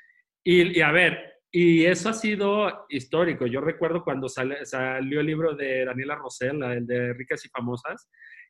Y, 0.44 0.82
a 0.82 0.92
ver, 0.92 1.42
y 1.52 1.86
eso 1.86 2.10
ha 2.10 2.14
sido 2.14 2.86
histórico. 2.90 3.46
Yo 3.46 3.62
recuerdo 3.62 4.04
cuando 4.04 4.28
salió 4.28 5.20
el 5.20 5.26
libro 5.26 5.56
de 5.56 5.86
Daniela 5.86 6.16
Rosell, 6.16 6.64
el 6.64 6.88
de 6.88 7.14
Ricas 7.14 7.46
y 7.46 7.50
Famosas, 7.50 8.10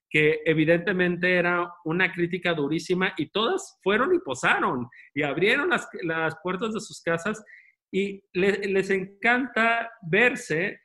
que 0.09 0.41
evidentemente 0.45 1.35
era 1.35 1.71
una 1.83 2.11
crítica 2.11 2.53
durísima 2.53 3.13
y 3.17 3.29
todas 3.29 3.77
fueron 3.83 4.15
y 4.15 4.19
posaron 4.19 4.87
y 5.13 5.21
abrieron 5.21 5.69
las, 5.69 5.87
las 6.01 6.35
puertas 6.41 6.73
de 6.73 6.79
sus 6.79 7.01
casas 7.03 7.43
y 7.91 8.23
les 8.33 8.89
encanta 8.89 9.91
verse 10.01 10.79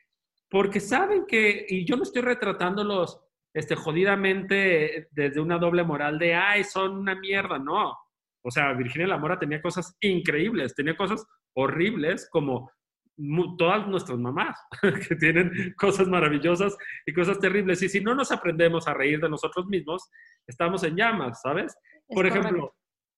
porque 0.49 0.79
saben 0.79 1.25
que, 1.27 1.65
y 1.67 1.85
yo 1.85 1.95
no 1.97 2.03
estoy 2.03 2.21
retratándolos 2.21 3.19
este, 3.53 3.75
jodidamente 3.75 5.07
desde 5.11 5.39
una 5.39 5.57
doble 5.57 5.83
moral 5.83 6.19
de, 6.19 6.35
ay, 6.35 6.63
son 6.63 6.97
una 6.97 7.15
mierda, 7.15 7.57
no. 7.57 7.93
O 8.43 8.51
sea, 8.51 8.73
Virginia 8.73 9.07
Lamora 9.07 9.39
tenía 9.39 9.61
cosas 9.61 9.97
increíbles, 10.01 10.75
tenía 10.75 10.95
cosas 10.95 11.25
horribles 11.55 12.29
como 12.29 12.71
todas 13.57 13.87
nuestras 13.87 14.19
mamás, 14.19 14.59
que 15.07 15.15
tienen 15.15 15.73
cosas 15.77 16.07
maravillosas 16.07 16.77
y 17.05 17.13
cosas 17.13 17.39
terribles. 17.39 17.81
Y 17.81 17.89
si 17.89 18.01
no 18.01 18.13
nos 18.13 18.31
aprendemos 18.31 18.87
a 18.87 18.93
reír 18.93 19.19
de 19.19 19.29
nosotros 19.29 19.65
mismos, 19.67 20.09
estamos 20.45 20.83
en 20.83 20.95
llamas, 20.95 21.41
¿sabes? 21.41 21.75
Por 22.07 22.25
ejemplo, 22.27 22.75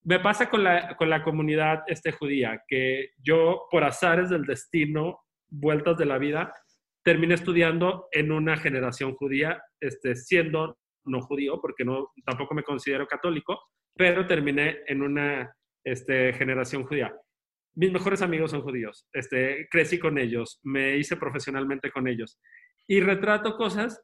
me 0.07 0.21
pasa 0.21 0.49
con 0.49 0.63
la, 0.63 0.95
con 0.95 1.09
la 1.09 1.21
comunidad 1.21 1.83
este, 1.87 2.13
judía, 2.13 2.63
que 2.65 3.11
yo 3.17 3.67
por 3.69 3.83
azares 3.83 4.29
del 4.29 4.45
destino, 4.45 5.19
vueltas 5.49 5.97
de 5.97 6.05
la 6.05 6.17
vida, 6.17 6.53
terminé 7.03 7.33
estudiando 7.33 8.07
en 8.13 8.31
una 8.31 8.55
generación 8.55 9.15
judía, 9.15 9.61
este, 9.81 10.15
siendo 10.15 10.77
no 11.03 11.21
judío, 11.21 11.59
porque 11.59 11.83
no, 11.83 12.13
tampoco 12.25 12.55
me 12.55 12.63
considero 12.63 13.05
católico, 13.05 13.59
pero 13.97 14.25
terminé 14.25 14.77
en 14.87 15.01
una 15.01 15.53
este, 15.83 16.31
generación 16.31 16.85
judía. 16.85 17.13
Mis 17.75 17.91
mejores 17.91 18.21
amigos 18.21 18.51
son 18.51 18.61
judíos, 18.61 19.09
este, 19.11 19.67
crecí 19.69 19.99
con 19.99 20.17
ellos, 20.17 20.61
me 20.63 20.95
hice 20.95 21.17
profesionalmente 21.17 21.91
con 21.91 22.07
ellos 22.07 22.39
y 22.87 23.01
retrato 23.01 23.57
cosas 23.57 24.01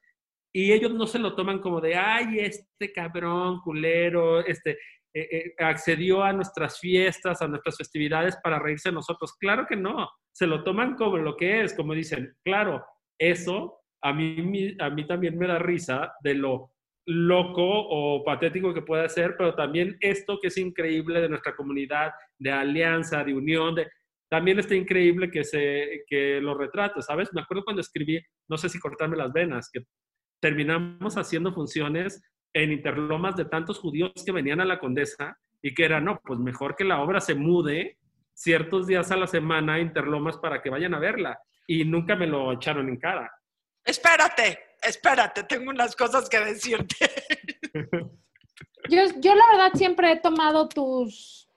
y 0.52 0.74
ellos 0.74 0.94
no 0.94 1.08
se 1.08 1.18
lo 1.18 1.34
toman 1.34 1.60
como 1.60 1.80
de, 1.80 1.96
ay, 1.96 2.40
este 2.40 2.92
cabrón, 2.92 3.62
culero, 3.62 4.46
este, 4.46 4.78
eh, 5.14 5.28
eh, 5.32 5.54
accedió 5.60 6.24
a 6.24 6.34
nuestras 6.34 6.80
fiestas, 6.80 7.42
a 7.42 7.48
nuestras 7.48 7.78
festividades 7.78 8.36
para 8.44 8.60
reírse 8.60 8.90
de 8.90 8.96
nosotros. 8.96 9.34
Claro 9.40 9.66
que 9.68 9.76
no, 9.76 10.10
se 10.32 10.48
lo 10.48 10.64
toman 10.64 10.96
como 10.96 11.18
lo 11.18 11.38
que 11.38 11.62
es, 11.62 11.76
como 11.76 11.94
dicen, 11.94 12.36
claro, 12.44 12.84
eso 13.20 13.80
a 14.02 14.12
mí, 14.12 14.76
a 14.80 14.90
mí 14.90 15.08
también 15.08 15.38
me 15.38 15.48
da 15.48 15.60
risa 15.60 16.14
de 16.24 16.34
lo 16.34 16.72
loco 17.06 17.64
o 17.64 18.24
patético 18.24 18.74
que 18.74 18.82
puede 18.82 19.08
ser, 19.10 19.36
pero 19.38 19.56
también 19.56 19.98
esto 20.00 20.40
que 20.42 20.48
es 20.48 20.58
increíble 20.58 21.22
de 21.22 21.30
nuestra 21.30 21.56
comunidad, 21.56 22.12
de 22.40 22.52
alianza, 22.52 23.24
de 23.24 23.34
unión, 23.34 23.76
también 24.30 24.58
está 24.58 24.74
increíble 24.74 25.30
que, 25.30 25.44
se, 25.44 26.04
que 26.08 26.42
lo 26.42 26.58
retrate, 26.58 27.02
¿sabes? 27.02 27.30
Me 27.34 27.42
acuerdo 27.42 27.64
cuando 27.64 27.82
escribí, 27.82 28.20
no 28.50 28.58
sé 28.58 28.68
si 28.68 28.80
cortarme 28.80 29.16
las 29.16 29.32
venas, 29.32 29.70
que 29.72 29.82
terminamos 30.42 31.18
haciendo 31.18 31.54
funciones 31.54 32.22
en 32.54 32.72
Interlomas 32.72 33.36
de 33.36 33.46
tantos 33.46 33.80
judíos 33.80 34.12
que 34.26 34.32
venían 34.32 34.62
a 34.62 34.66
la 34.66 34.80
Condesa 34.80 35.38
y 35.62 35.74
que 35.74 35.86
era, 35.86 36.00
no, 36.00 36.20
pues 36.24 36.40
mejor 36.40 36.76
que 36.76 36.84
la 36.84 37.02
obra 37.02 37.20
se 37.20 37.36
mude 37.36 37.98
ciertos 38.34 38.88
días 38.88 39.12
a 39.12 39.18
la 39.18 39.28
semana 39.28 39.76
a 39.76 39.80
Interlomas 39.80 40.38
para 40.38 40.62
que 40.62 40.70
vayan 40.70 40.94
a 40.94 41.00
verla. 41.00 41.40
Y 41.66 41.86
nunca 41.86 42.16
me 42.16 42.28
lo 42.28 42.52
echaron 42.52 42.90
en 42.90 42.98
cara. 42.98 43.32
Espérate, 43.84 44.60
espérate, 44.82 45.44
tengo 45.44 45.70
unas 45.70 45.96
cosas 45.96 46.30
que 46.30 46.40
decirte. 46.40 47.10
Yo, 48.90 49.02
yo 49.22 49.34
la 49.34 49.46
verdad 49.50 49.72
siempre 49.76 50.12
he 50.12 50.20
tomado 50.20 50.68
tus, 50.68 51.50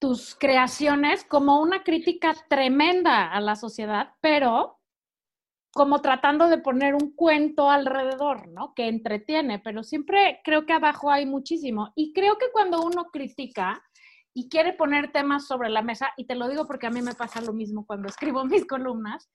tus 0.00 0.34
creaciones 0.34 1.24
como 1.24 1.60
una 1.60 1.84
crítica 1.84 2.34
tremenda 2.48 3.30
a 3.30 3.40
la 3.40 3.54
sociedad, 3.54 4.14
pero 4.20 4.75
como 5.76 6.00
tratando 6.00 6.48
de 6.48 6.56
poner 6.56 6.94
un 6.94 7.14
cuento 7.14 7.70
alrededor, 7.70 8.48
¿no? 8.48 8.72
Que 8.74 8.88
entretiene, 8.88 9.58
pero 9.58 9.84
siempre 9.84 10.40
creo 10.42 10.64
que 10.64 10.72
abajo 10.72 11.10
hay 11.10 11.26
muchísimo. 11.26 11.92
Y 11.94 12.14
creo 12.14 12.38
que 12.38 12.50
cuando 12.50 12.80
uno 12.80 13.10
critica 13.12 13.84
y 14.32 14.48
quiere 14.48 14.72
poner 14.72 15.12
temas 15.12 15.46
sobre 15.46 15.68
la 15.68 15.82
mesa, 15.82 16.14
y 16.16 16.24
te 16.24 16.34
lo 16.34 16.48
digo 16.48 16.66
porque 16.66 16.86
a 16.86 16.90
mí 16.90 17.02
me 17.02 17.14
pasa 17.14 17.42
lo 17.42 17.52
mismo 17.52 17.84
cuando 17.84 18.08
escribo 18.08 18.42
mis 18.46 18.66
columnas, 18.66 19.30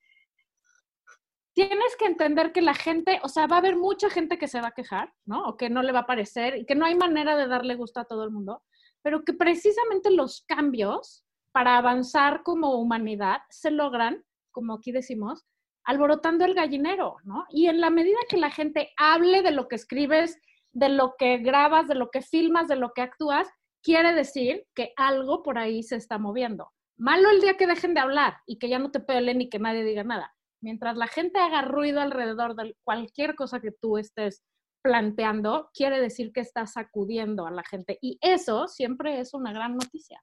tienes 1.53 1.95
que 1.99 2.05
entender 2.05 2.51
que 2.51 2.63
la 2.63 2.73
gente, 2.73 3.19
o 3.21 3.29
sea, 3.29 3.45
va 3.45 3.57
a 3.57 3.59
haber 3.59 3.77
mucha 3.77 4.09
gente 4.09 4.39
que 4.39 4.47
se 4.47 4.61
va 4.61 4.69
a 4.69 4.73
quejar, 4.73 5.13
¿no? 5.25 5.43
O 5.43 5.57
que 5.57 5.69
no 5.69 5.83
le 5.83 5.91
va 5.91 5.99
a 5.99 6.07
parecer 6.07 6.57
y 6.57 6.65
que 6.65 6.73
no 6.73 6.87
hay 6.87 6.95
manera 6.95 7.37
de 7.37 7.45
darle 7.45 7.75
gusto 7.75 7.99
a 7.99 8.05
todo 8.05 8.23
el 8.23 8.31
mundo, 8.31 8.63
pero 9.03 9.23
que 9.23 9.33
precisamente 9.33 10.09
los 10.09 10.43
cambios 10.47 11.23
para 11.51 11.77
avanzar 11.77 12.41
como 12.41 12.79
humanidad 12.79 13.41
se 13.51 13.69
logran, 13.69 14.25
como 14.49 14.73
aquí 14.73 14.91
decimos, 14.91 15.45
alborotando 15.83 16.45
el 16.45 16.53
gallinero, 16.53 17.17
¿no? 17.23 17.45
Y 17.49 17.67
en 17.67 17.81
la 17.81 17.89
medida 17.89 18.17
que 18.29 18.37
la 18.37 18.51
gente 18.51 18.91
hable 18.97 19.41
de 19.41 19.51
lo 19.51 19.67
que 19.67 19.75
escribes, 19.75 20.39
de 20.73 20.89
lo 20.89 21.15
que 21.17 21.37
grabas, 21.37 21.87
de 21.87 21.95
lo 21.95 22.09
que 22.09 22.21
filmas, 22.21 22.67
de 22.67 22.75
lo 22.75 22.93
que 22.93 23.01
actúas, 23.01 23.47
quiere 23.83 24.13
decir 24.13 24.65
que 24.75 24.93
algo 24.95 25.43
por 25.43 25.57
ahí 25.57 25.83
se 25.83 25.95
está 25.95 26.17
moviendo. 26.17 26.69
Malo 26.97 27.29
el 27.29 27.41
día 27.41 27.57
que 27.57 27.67
dejen 27.67 27.93
de 27.93 27.99
hablar 27.99 28.37
y 28.45 28.59
que 28.59 28.69
ya 28.69 28.79
no 28.79 28.91
te 28.91 28.99
peleen 28.99 29.41
y 29.41 29.49
que 29.49 29.59
nadie 29.59 29.83
diga 29.83 30.03
nada. 30.03 30.33
Mientras 30.61 30.95
la 30.95 31.07
gente 31.07 31.39
haga 31.39 31.63
ruido 31.63 31.99
alrededor 31.99 32.55
de 32.55 32.75
cualquier 32.83 33.35
cosa 33.35 33.59
que 33.59 33.71
tú 33.71 33.97
estés 33.97 34.43
planteando, 34.83 35.69
quiere 35.73 35.99
decir 35.99 36.31
que 36.31 36.41
estás 36.41 36.73
sacudiendo 36.73 37.47
a 37.47 37.51
la 37.51 37.63
gente. 37.63 37.97
Y 38.01 38.19
eso 38.21 38.67
siempre 38.67 39.19
es 39.19 39.33
una 39.33 39.51
gran 39.51 39.73
noticia. 39.73 40.21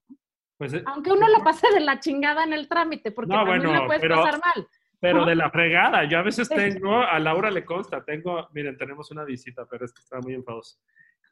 Pues, 0.57 0.75
eh, 0.75 0.83
Aunque 0.87 1.13
uno 1.13 1.29
lo 1.29 1.43
pase 1.45 1.67
de 1.73 1.81
la 1.81 2.01
chingada 2.01 2.45
en 2.45 2.53
el 2.53 2.69
trámite, 2.69 3.13
porque 3.13 3.33
también 3.33 3.73
lo 3.73 3.87
puedes 3.87 4.09
pasar 4.09 4.41
mal. 4.45 4.69
Pero 5.01 5.25
de 5.25 5.37
la 5.37 5.51
fregada. 5.51 6.05
Yo 6.05 6.19
a 6.19 6.23
veces 6.23 6.49
tengo, 6.49 7.01
a 7.01 7.19
Laura 7.21 7.51
le 7.51 7.65
consta, 7.65 8.05
tengo, 8.05 8.49
miren, 8.53 8.77
tenemos 8.77 9.11
una 9.13 9.25
visita, 9.25 9.65
pero 9.71 9.85
es 9.85 9.93
que 9.93 10.01
está 10.01 10.19
muy 10.21 10.35
enfadoso. 10.35 10.79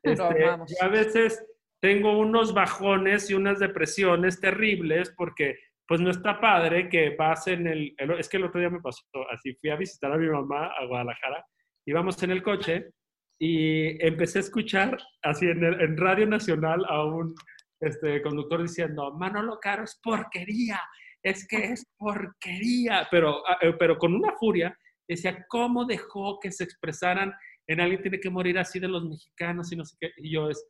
Este, 0.03 0.41
yo 0.41 0.67
a 0.81 0.89
veces 0.89 1.45
tengo 1.81 2.19
unos 2.19 2.55
bajones 2.55 3.29
y 3.31 3.35
unas 3.35 3.59
depresiones 3.59 4.41
terribles 4.41 5.13
porque 5.17 5.59
pues 5.87 6.01
no 6.01 6.11
está 6.11 6.41
padre 6.41 6.89
que 6.89 7.15
vas 7.17 7.47
en 7.47 7.67
el, 7.67 7.95
es 8.19 8.29
que 8.29 8.37
el 8.39 8.45
otro 8.45 8.61
día 8.61 8.71
me 8.71 8.81
pasó 8.81 9.05
así, 9.31 9.55
fui 9.55 9.71
a 9.71 9.77
visitar 9.77 10.13
a 10.13 10.17
mi 10.17 10.29
mamá 10.29 10.73
a 10.79 10.85
Guadalajara, 10.85 11.47
íbamos 11.87 12.21
en 12.23 12.33
el 12.33 12.43
coche 12.43 12.91
y 13.39 14.05
empecé 14.05 14.39
a 14.39 14.43
escuchar 14.43 14.99
así 15.23 15.47
en, 15.47 15.63
en 15.63 15.97
Radio 15.97 16.27
Nacional 16.27 16.85
a 16.89 17.05
un 17.05 17.35
este, 17.81 18.23
conductor 18.23 18.63
diciendo, 18.63 19.13
Manolo 19.15 19.59
Caro 19.61 19.85
es 19.85 20.01
porquería, 20.03 20.81
es 21.27 21.47
que 21.47 21.57
es 21.57 21.85
porquería, 21.99 23.09
pero, 23.11 23.43
ah, 23.49 23.59
eh, 23.61 23.75
pero 23.77 23.99
con 23.99 24.15
una 24.15 24.33
furia, 24.37 24.79
decía, 25.09 25.45
¿cómo 25.49 25.85
dejó 25.85 26.39
que 26.39 26.53
se 26.53 26.63
expresaran 26.63 27.35
en 27.67 27.81
alguien 27.81 28.01
tiene 28.01 28.21
que 28.21 28.31
morir 28.31 28.59
así 28.61 28.79
de 28.79 28.87
los 28.87 29.05
mexicanos 29.05 29.73
y 29.73 29.77
no 29.77 29.85
sé 29.85 29.97
qué? 30.01 30.13
Y 30.19 30.31
yo 30.31 30.49
es, 30.49 30.65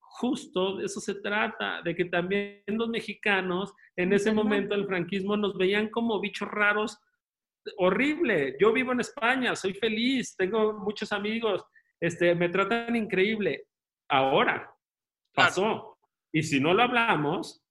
justo 0.00 0.76
de 0.76 0.86
eso 0.86 1.00
se 1.00 1.14
trata, 1.20 1.80
de 1.82 1.94
que 1.94 2.06
también 2.06 2.64
los 2.66 2.88
mexicanos 2.88 3.72
en 3.94 4.12
ese 4.12 4.32
momento 4.32 4.74
del 4.74 4.86
franquismo 4.86 5.36
nos 5.36 5.56
veían 5.56 5.88
como 5.90 6.20
bichos 6.20 6.48
raros, 6.48 6.98
horrible. 7.76 8.56
Yo 8.60 8.72
vivo 8.72 8.90
en 8.90 9.00
España, 9.00 9.54
soy 9.54 9.74
feliz, 9.74 10.34
tengo 10.36 10.72
muchos 10.72 11.12
amigos, 11.12 11.64
este, 12.00 12.34
me 12.34 12.48
tratan 12.48 12.96
increíble. 12.96 13.68
Ahora 14.08 14.74
pasó. 15.34 15.98
Y 16.32 16.42
si 16.42 16.58
no 16.58 16.74
lo 16.74 16.82
hablamos, 16.82 17.63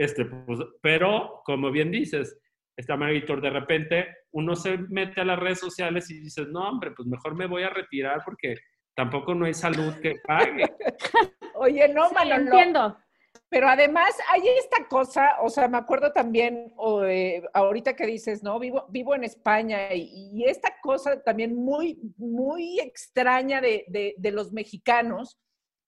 este, 0.00 0.24
pues, 0.24 0.60
pero, 0.80 1.42
como 1.44 1.70
bien 1.70 1.90
dices, 1.90 2.40
está 2.74 2.96
Maritor, 2.96 3.42
de 3.42 3.50
repente 3.50 4.06
uno 4.32 4.56
se 4.56 4.78
mete 4.78 5.20
a 5.20 5.26
las 5.26 5.38
redes 5.38 5.58
sociales 5.58 6.10
y 6.10 6.20
dices, 6.20 6.48
no, 6.48 6.66
hombre, 6.66 6.92
pues 6.96 7.06
mejor 7.06 7.34
me 7.34 7.46
voy 7.46 7.64
a 7.64 7.68
retirar 7.68 8.22
porque 8.24 8.54
tampoco 8.96 9.34
no 9.34 9.44
hay 9.44 9.52
salud 9.52 9.92
que 10.00 10.14
pague. 10.26 10.64
Oye, 11.54 11.86
no, 11.88 12.08
sí, 12.08 12.14
entiendo. 12.30 12.96
Pero 13.50 13.68
además 13.68 14.16
hay 14.32 14.48
esta 14.58 14.88
cosa, 14.88 15.36
o 15.42 15.50
sea, 15.50 15.68
me 15.68 15.76
acuerdo 15.76 16.12
también, 16.12 16.72
eh, 17.04 17.42
ahorita 17.52 17.94
que 17.94 18.06
dices, 18.06 18.42
¿no? 18.42 18.58
Vivo, 18.58 18.86
vivo 18.88 19.14
en 19.14 19.24
España 19.24 19.92
y, 19.92 20.44
esta 20.46 20.80
cosa 20.80 21.22
también 21.22 21.54
muy, 21.54 21.98
muy 22.16 22.80
extraña 22.80 23.60
de, 23.60 23.84
de, 23.88 24.14
de 24.16 24.30
los 24.30 24.50
mexicanos, 24.50 25.38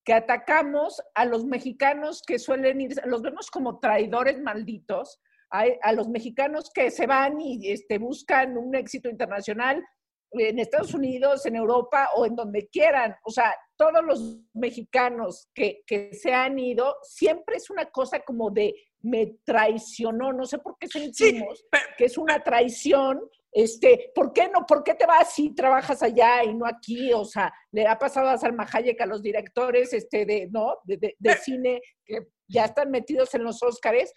que 0.05 0.13
atacamos 0.13 1.01
a 1.15 1.25
los 1.25 1.45
mexicanos 1.45 2.23
que 2.27 2.39
suelen 2.39 2.81
ir, 2.81 3.01
los 3.07 3.23
vemos 3.23 3.51
como 3.51 3.79
traidores 3.79 4.41
malditos, 4.41 5.21
a, 5.51 5.93
los 5.93 6.09
mexicanos 6.09 6.71
que 6.73 6.91
se 6.91 7.07
van 7.07 7.41
y 7.41 7.71
este, 7.71 7.99
buscan 7.99 8.57
un 8.57 8.75
éxito 8.75 9.11
internacional 9.11 9.85
en 10.31 10.59
Estados 10.59 10.95
Unidos, 10.95 11.45
en 11.45 11.57
Europa 11.57 12.09
o 12.17 12.25
en 12.25 12.35
donde 12.35 12.69
quieran. 12.69 13.15
O 13.25 13.31
sea, 13.31 13.55
todos 13.77 14.03
los 14.03 14.39
mexicanos 14.55 15.51
que, 15.55 15.83
que 15.87 16.15
se 16.15 16.33
han 16.33 16.59
ido, 16.59 16.97
siempre 17.03 17.57
es 17.57 17.69
una 17.69 17.85
cosa 17.91 18.21
como 18.21 18.51
de 18.51 18.75
me 19.03 19.39
traicionó, 19.45 20.33
no 20.33 20.47
sé 20.47 20.59
por 20.59 20.79
qué 20.79 20.87
sentimos 20.87 21.65
que 21.99 22.05
es 22.05 22.17
una 22.17 22.43
traición 22.43 23.21
este, 23.53 24.11
¿por 24.15 24.33
qué 24.33 24.49
no? 24.49 24.65
¿Por 24.67 24.83
qué 24.83 24.95
te 24.95 25.05
vas 25.05 25.35
si 25.35 25.55
trabajas 25.55 26.03
allá 26.03 26.43
y 26.43 26.55
no 26.55 26.67
aquí? 26.67 27.13
O 27.13 27.25
sea, 27.25 27.53
le 27.71 27.87
ha 27.87 27.99
pasado 27.99 28.29
a 28.29 28.39
Salma 28.39 28.67
Hayek 28.71 29.01
a 29.03 29.07
los 29.07 29.23
directores 29.23 29.93
este, 29.93 30.25
de, 30.25 30.49
¿no? 30.51 30.79
de, 30.85 31.15
cine 31.37 31.83
que 32.05 32.29
ya 32.49 32.65
están 32.65 32.91
metidos 32.91 33.35
en 33.35 33.45
los 33.45 33.63
Óscares 33.63 34.13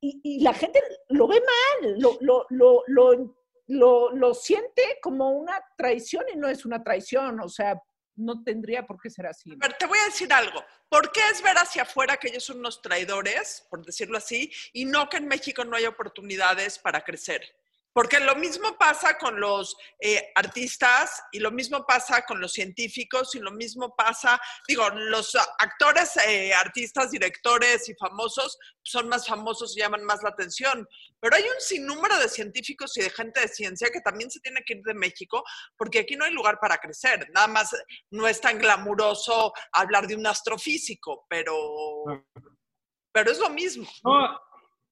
y, 0.00 0.42
la 0.42 0.52
gente 0.52 0.82
lo 1.08 1.26
ve 1.26 1.40
mal, 1.40 1.98
lo, 1.98 2.18
lo, 2.20 2.44
lo, 2.50 2.82
lo, 3.66 4.10
lo 4.12 4.34
siente 4.34 4.98
como 5.00 5.30
una 5.30 5.58
traición 5.78 6.24
y 6.32 6.36
no 6.36 6.46
es 6.46 6.66
una 6.66 6.84
traición, 6.84 7.40
o 7.40 7.48
sea, 7.48 7.80
no 8.16 8.42
tendría 8.44 8.86
por 8.86 9.00
qué 9.00 9.08
ser 9.08 9.26
así. 9.26 9.56
Pero 9.58 9.74
te 9.78 9.86
voy 9.86 9.98
a 9.98 10.06
decir 10.06 10.30
algo. 10.30 10.62
¿Por 10.90 11.10
qué 11.10 11.20
es 11.32 11.42
ver 11.42 11.56
hacia 11.56 11.82
afuera 11.82 12.18
que 12.18 12.28
ellos 12.28 12.44
son 12.44 12.58
unos 12.58 12.82
traidores, 12.82 13.66
por 13.70 13.84
decirlo 13.84 14.18
así, 14.18 14.52
y 14.74 14.84
no 14.84 15.08
que 15.08 15.16
en 15.16 15.26
México 15.26 15.64
no 15.64 15.76
hay 15.76 15.86
oportunidades 15.86 16.78
para 16.78 17.02
crecer? 17.02 17.42
Porque 17.94 18.20
lo 18.20 18.34
mismo 18.34 18.76
pasa 18.76 19.16
con 19.16 19.40
los 19.40 19.76
eh, 20.00 20.32
artistas 20.34 21.22
y 21.32 21.38
lo 21.38 21.50
mismo 21.50 21.86
pasa 21.86 22.22
con 22.26 22.40
los 22.40 22.52
científicos 22.52 23.34
y 23.34 23.38
lo 23.38 23.52
mismo 23.52 23.94
pasa, 23.96 24.38
digo, 24.68 24.90
los 24.90 25.34
actores, 25.58 26.16
eh, 26.26 26.52
artistas, 26.52 27.12
directores 27.12 27.88
y 27.88 27.94
famosos 27.94 28.58
son 28.82 29.08
más 29.08 29.26
famosos 29.26 29.76
y 29.76 29.80
llaman 29.80 30.04
más 30.04 30.22
la 30.22 30.30
atención. 30.30 30.86
Pero 31.20 31.36
hay 31.36 31.44
un 31.44 31.60
sinnúmero 31.60 32.18
de 32.18 32.28
científicos 32.28 32.96
y 32.98 33.02
de 33.02 33.10
gente 33.10 33.40
de 33.40 33.48
ciencia 33.48 33.90
que 33.90 34.00
también 34.00 34.30
se 34.30 34.40
tiene 34.40 34.62
que 34.66 34.74
ir 34.74 34.82
de 34.82 34.94
México 34.94 35.44
porque 35.78 36.00
aquí 36.00 36.16
no 36.16 36.24
hay 36.24 36.32
lugar 36.32 36.58
para 36.60 36.78
crecer. 36.78 37.30
Nada 37.32 37.46
más 37.46 37.70
no 38.10 38.26
es 38.26 38.40
tan 38.40 38.58
glamuroso 38.58 39.52
hablar 39.72 40.06
de 40.06 40.16
un 40.16 40.26
astrofísico, 40.26 41.24
pero 41.28 41.54
pero 43.14 43.30
es 43.30 43.38
lo 43.38 43.48
mismo. 43.48 43.86
No, 44.02 44.40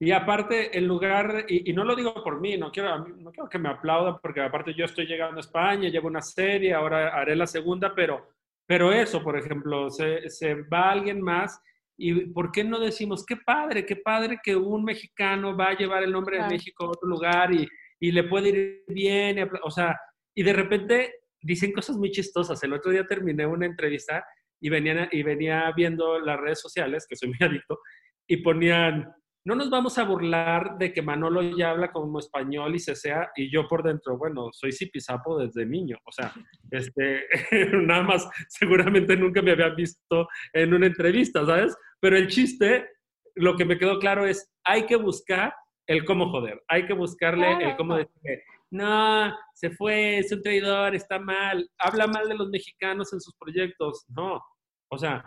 y 0.04 0.10
aparte, 0.10 0.76
en 0.76 0.88
lugar, 0.88 1.46
y, 1.48 1.72
no 1.72 1.84
lo 1.84 1.94
digo 1.94 2.12
por 2.24 2.40
mí, 2.40 2.56
no 2.56 2.72
quiero, 2.72 3.06
no 3.06 3.30
quiero 3.30 3.48
que 3.48 3.58
me 3.60 3.68
aplaudan, 3.68 4.18
porque 4.20 4.40
aparte 4.40 4.74
yo 4.74 4.84
estoy 4.84 5.06
llegando 5.06 5.36
a 5.36 5.40
España, 5.40 5.88
llevo 5.88 6.08
una 6.08 6.20
serie, 6.20 6.74
ahora 6.74 7.14
haré 7.14 7.36
la 7.36 7.46
segunda, 7.46 7.94
pero, 7.94 8.30
pero 8.66 8.92
eso, 8.92 9.22
por 9.22 9.38
ejemplo, 9.38 9.90
se, 9.90 10.28
se 10.28 10.54
va 10.62 10.90
alguien 10.90 11.20
más 11.20 11.60
y 11.96 12.26
¿por 12.32 12.50
qué 12.50 12.64
no 12.64 12.80
decimos, 12.80 13.24
qué 13.24 13.36
padre, 13.36 13.86
qué 13.86 13.94
padre 13.94 14.40
que 14.42 14.56
un 14.56 14.82
mexicano 14.82 15.56
va 15.56 15.68
a 15.68 15.76
llevar 15.76 16.02
el 16.02 16.10
nombre 16.10 16.42
de 16.42 16.48
México 16.48 16.86
a 16.86 16.88
otro 16.88 17.08
lugar 17.08 17.54
y, 17.54 17.68
y 18.00 18.10
le 18.10 18.24
puede 18.24 18.48
ir 18.48 18.84
bien, 18.88 19.48
o 19.62 19.70
sea, 19.70 19.96
y 20.34 20.42
de 20.42 20.52
repente 20.52 21.14
dicen 21.40 21.70
cosas 21.70 21.96
muy 21.96 22.10
chistosas. 22.10 22.60
El 22.64 22.72
otro 22.72 22.90
día 22.90 23.06
terminé 23.06 23.46
una 23.46 23.66
entrevista 23.66 24.24
y, 24.60 24.68
venían, 24.68 25.08
y 25.12 25.22
venía 25.22 25.72
viendo 25.76 26.18
las 26.18 26.40
redes 26.40 26.60
sociales, 26.60 27.06
que 27.08 27.14
soy 27.14 27.28
muy 27.28 27.38
adicto, 27.40 27.78
y 28.26 28.38
ponían, 28.38 29.12
no 29.44 29.56
nos 29.56 29.70
vamos 29.70 29.98
a 29.98 30.04
burlar 30.04 30.78
de 30.78 30.92
que 30.92 31.02
Manolo 31.02 31.42
ya 31.42 31.70
habla 31.70 31.90
como 31.90 32.18
español 32.18 32.74
y 32.74 32.78
se 32.78 32.94
sea, 32.94 33.30
y 33.34 33.50
yo 33.50 33.66
por 33.66 33.82
dentro, 33.82 34.16
bueno, 34.16 34.50
soy 34.52 34.72
zipizapo 34.72 35.38
desde 35.38 35.66
niño, 35.66 35.98
o 36.04 36.12
sea, 36.12 36.32
este, 36.70 37.26
nada 37.72 38.02
más, 38.02 38.28
seguramente 38.48 39.16
nunca 39.16 39.42
me 39.42 39.52
habían 39.52 39.74
visto 39.74 40.28
en 40.52 40.74
una 40.74 40.86
entrevista, 40.86 41.44
¿sabes? 41.44 41.76
Pero 42.00 42.16
el 42.16 42.28
chiste, 42.28 42.88
lo 43.34 43.56
que 43.56 43.64
me 43.64 43.78
quedó 43.78 43.98
claro 43.98 44.26
es, 44.26 44.50
hay 44.64 44.86
que 44.86 44.96
buscar 44.96 45.54
el 45.88 46.04
cómo 46.04 46.30
joder, 46.30 46.62
hay 46.68 46.86
que 46.86 46.92
buscarle 46.92 47.64
el 47.64 47.76
cómo 47.76 47.96
decir, 47.96 48.42
no, 48.70 49.36
se 49.54 49.70
fue, 49.70 50.18
es 50.18 50.32
un 50.32 50.40
traidor, 50.40 50.94
está 50.94 51.18
mal, 51.18 51.68
habla 51.78 52.06
mal 52.06 52.28
de 52.28 52.36
los 52.36 52.48
mexicanos 52.48 53.12
en 53.12 53.20
sus 53.20 53.34
proyectos, 53.36 54.06
no, 54.08 54.40
o 54.88 54.98
sea, 54.98 55.24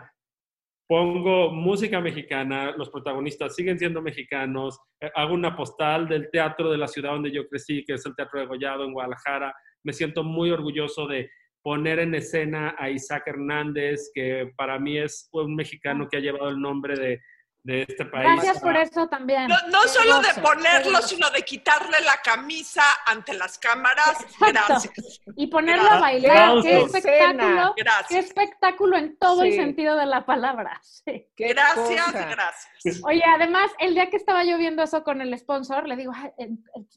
pongo 0.86 1.50
música 1.50 2.00
mexicana, 2.00 2.72
los 2.76 2.90
protagonistas 2.90 3.54
siguen 3.54 3.78
siendo 3.78 4.02
mexicanos, 4.02 4.78
eh, 5.00 5.10
hago 5.14 5.34
una 5.34 5.56
postal 5.56 6.08
del 6.08 6.30
teatro 6.30 6.70
de 6.70 6.78
la 6.78 6.86
ciudad 6.86 7.12
donde 7.12 7.32
yo 7.32 7.48
crecí, 7.48 7.84
que 7.84 7.94
es 7.94 8.06
el 8.06 8.14
Teatro 8.14 8.40
de 8.40 8.46
Gollado 8.46 8.84
en 8.84 8.92
Guadalajara. 8.92 9.54
Me 9.82 9.92
siento 9.92 10.22
muy 10.22 10.50
orgulloso 10.50 11.06
de 11.06 11.30
poner 11.62 11.98
en 11.98 12.14
escena 12.14 12.76
a 12.78 12.90
Isaac 12.90 13.24
Hernández, 13.26 14.10
que 14.14 14.52
para 14.56 14.78
mí 14.78 14.98
es 14.98 15.28
un 15.32 15.56
mexicano 15.56 16.06
que 16.08 16.18
ha 16.18 16.20
llevado 16.20 16.48
el 16.48 16.60
nombre 16.60 16.96
de 16.96 17.20
de 17.66 17.82
este 17.82 18.04
país. 18.04 18.28
Gracias 18.32 18.60
por 18.60 18.76
eso 18.76 19.08
también. 19.08 19.48
No, 19.48 19.82
solo 19.88 20.20
de 20.20 20.40
ponerlo, 20.40 21.02
sino 21.02 21.28
de 21.30 21.42
quitarle 21.42 22.00
la 22.04 22.22
camisa 22.22 22.84
ante 23.04 23.34
las 23.34 23.58
cámaras. 23.58 24.24
Gracias. 24.38 25.20
Y 25.36 25.48
ponerlo 25.48 25.90
a 25.90 25.98
bailar. 25.98 26.62
Qué 26.62 26.82
espectáculo. 26.82 27.74
Qué 28.08 28.18
espectáculo 28.18 28.96
en 28.96 29.18
todo 29.18 29.42
el 29.42 29.52
sentido 29.54 29.96
de 29.96 30.06
la 30.06 30.24
palabra. 30.24 30.80
Gracias, 31.36 32.12
gracias. 32.12 33.02
Oye, 33.04 33.22
además, 33.26 33.70
el 33.78 33.94
día 33.94 34.10
que 34.10 34.16
estaba 34.16 34.44
yo 34.44 34.58
viendo 34.58 34.82
eso 34.82 35.02
con 35.02 35.20
el 35.20 35.36
sponsor, 35.38 35.88
le 35.88 35.96
digo, 35.96 36.12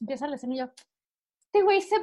empieza 0.00 0.26
la 0.28 0.36
escena 0.36 0.54
y 0.54 0.58
yo, 0.58 0.70
este 1.40 1.62
güey 1.62 1.80
se 1.80 1.96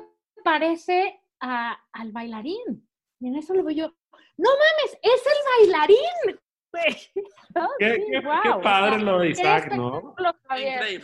parece 0.43 1.21
al 1.39 2.12
bailarín. 2.12 2.88
Y 3.19 3.27
en 3.27 3.36
eso 3.36 3.53
lo 3.53 3.63
veo 3.63 3.75
yo, 3.75 3.93
no 4.38 4.49
mames, 4.49 4.99
es 5.01 5.21
el 5.25 5.67
bailarín. 5.71 6.39
Qué, 7.79 8.21
padre 8.63 8.99
lo 9.03 9.19
de 9.19 9.29
Isaac, 9.29 9.73
¿no? 9.75 10.15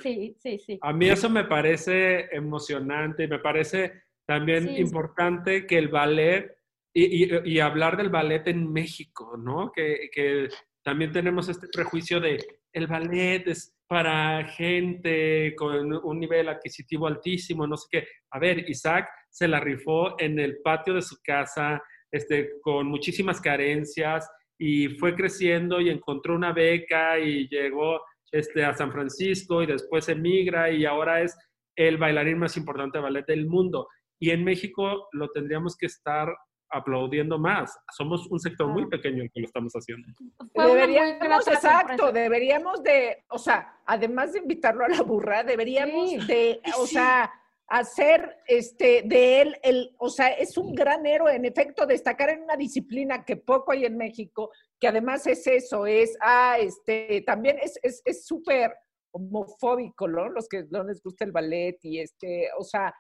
Sí, 0.02 0.36
sí, 0.40 0.60
sí. 0.60 0.80
A 0.82 0.94
mí 0.94 1.10
eso 1.10 1.30
me 1.30 1.46
parece 1.46 2.30
emocionante 2.36 3.24
y 3.24 3.28
me 3.28 3.40
parece 3.40 4.04
también 4.26 4.70
importante 4.78 5.66
que 5.66 5.78
el 5.78 5.90
ballet 5.90 6.56
y, 6.94 7.60
hablar 7.60 7.98
del 7.98 8.10
ballet 8.10 8.48
en 8.48 8.72
México, 8.72 9.36
¿no? 9.38 9.72
Que, 9.72 10.10
que, 10.12 10.50
también 10.84 11.12
tenemos 11.12 11.48
este 11.48 11.68
prejuicio 11.72 12.20
de 12.20 12.38
el 12.74 12.88
ballet 12.88 13.48
es 13.48 13.74
para 13.88 14.44
gente 14.46 15.54
con 15.56 15.94
un 15.94 16.20
nivel 16.20 16.50
adquisitivo 16.50 17.08
altísimo, 17.08 17.66
no 17.66 17.78
sé 17.78 17.88
qué. 17.92 18.08
A 18.32 18.40
ver, 18.40 18.70
Isaac 18.70 19.08
se 19.30 19.48
la 19.48 19.60
rifó 19.60 20.20
en 20.20 20.40
el 20.40 20.62
patio 20.62 20.96
de 20.96 21.02
su 21.02 21.18
casa, 21.24 21.82
este, 22.12 22.60
con 22.62 22.88
muchísimas 22.88 23.40
carencias 23.40 24.30
y 24.66 24.88
fue 24.88 25.14
creciendo 25.14 25.82
y 25.82 25.90
encontró 25.90 26.36
una 26.36 26.54
beca 26.54 27.20
y 27.20 27.50
llegó 27.50 28.00
este, 28.32 28.64
a 28.64 28.74
San 28.74 28.94
Francisco 28.94 29.62
y 29.62 29.66
después 29.66 30.08
emigra 30.08 30.72
y 30.72 30.86
ahora 30.86 31.22
es 31.22 31.38
el 31.76 31.98
bailarín 31.98 32.38
más 32.38 32.56
importante 32.56 32.98
de 32.98 33.04
ballet 33.04 33.26
del 33.26 33.46
mundo. 33.46 33.90
Y 34.22 34.30
en 34.30 34.42
México 34.46 35.10
lo 35.12 35.30
tendríamos 35.32 35.76
que 35.76 35.88
estar 35.88 36.34
aplaudiendo 36.70 37.38
más. 37.38 37.78
Somos 37.92 38.26
un 38.28 38.40
sector 38.40 38.70
muy 38.70 38.88
pequeño 38.88 39.24
en 39.24 39.30
que 39.34 39.42
lo 39.42 39.48
estamos 39.48 39.74
haciendo. 39.74 40.08
Deberíamos, 40.54 41.46
exacto, 41.46 42.14
deberíamos 42.14 42.82
de, 42.84 43.18
o 43.32 43.40
sea, 43.40 43.82
además 43.86 44.32
de 44.32 44.40
invitarlo 44.40 44.86
a 44.86 44.88
la 44.88 45.02
burra, 45.02 45.44
deberíamos 45.44 46.26
de, 46.26 46.62
o 46.78 46.88
sea, 46.88 47.30
hacer 47.74 48.38
este, 48.46 49.02
de 49.04 49.42
él, 49.42 49.58
el, 49.64 49.96
o 49.98 50.08
sea, 50.08 50.28
es 50.28 50.58
un 50.60 50.76
gran 50.76 51.08
héroe, 51.08 51.36
en 51.36 51.44
efecto, 51.44 51.88
destacar 51.88 52.30
en 52.30 52.44
una 52.44 52.56
disciplina 52.56 53.26
que 53.26 53.36
poco 53.36 53.72
hay 53.72 53.86
en 53.86 53.98
México, 53.98 54.52
que 54.80 54.88
además 54.88 55.26
es 55.26 55.48
eso, 55.48 55.88
es, 55.88 56.16
ah, 56.22 56.58
este, 56.60 57.24
también 57.26 57.58
es 57.60 58.26
súper 58.26 58.70
es, 58.70 58.78
homofóbico, 59.12 60.08
¿no? 60.08 60.30
Los 60.30 60.48
que 60.48 60.66
no 60.70 60.84
les 60.84 61.02
gusta 61.02 61.26
el 61.26 61.32
ballet 61.32 61.78
y 61.82 62.00
este, 62.00 62.50
o 62.60 62.64
sea, 62.64 62.94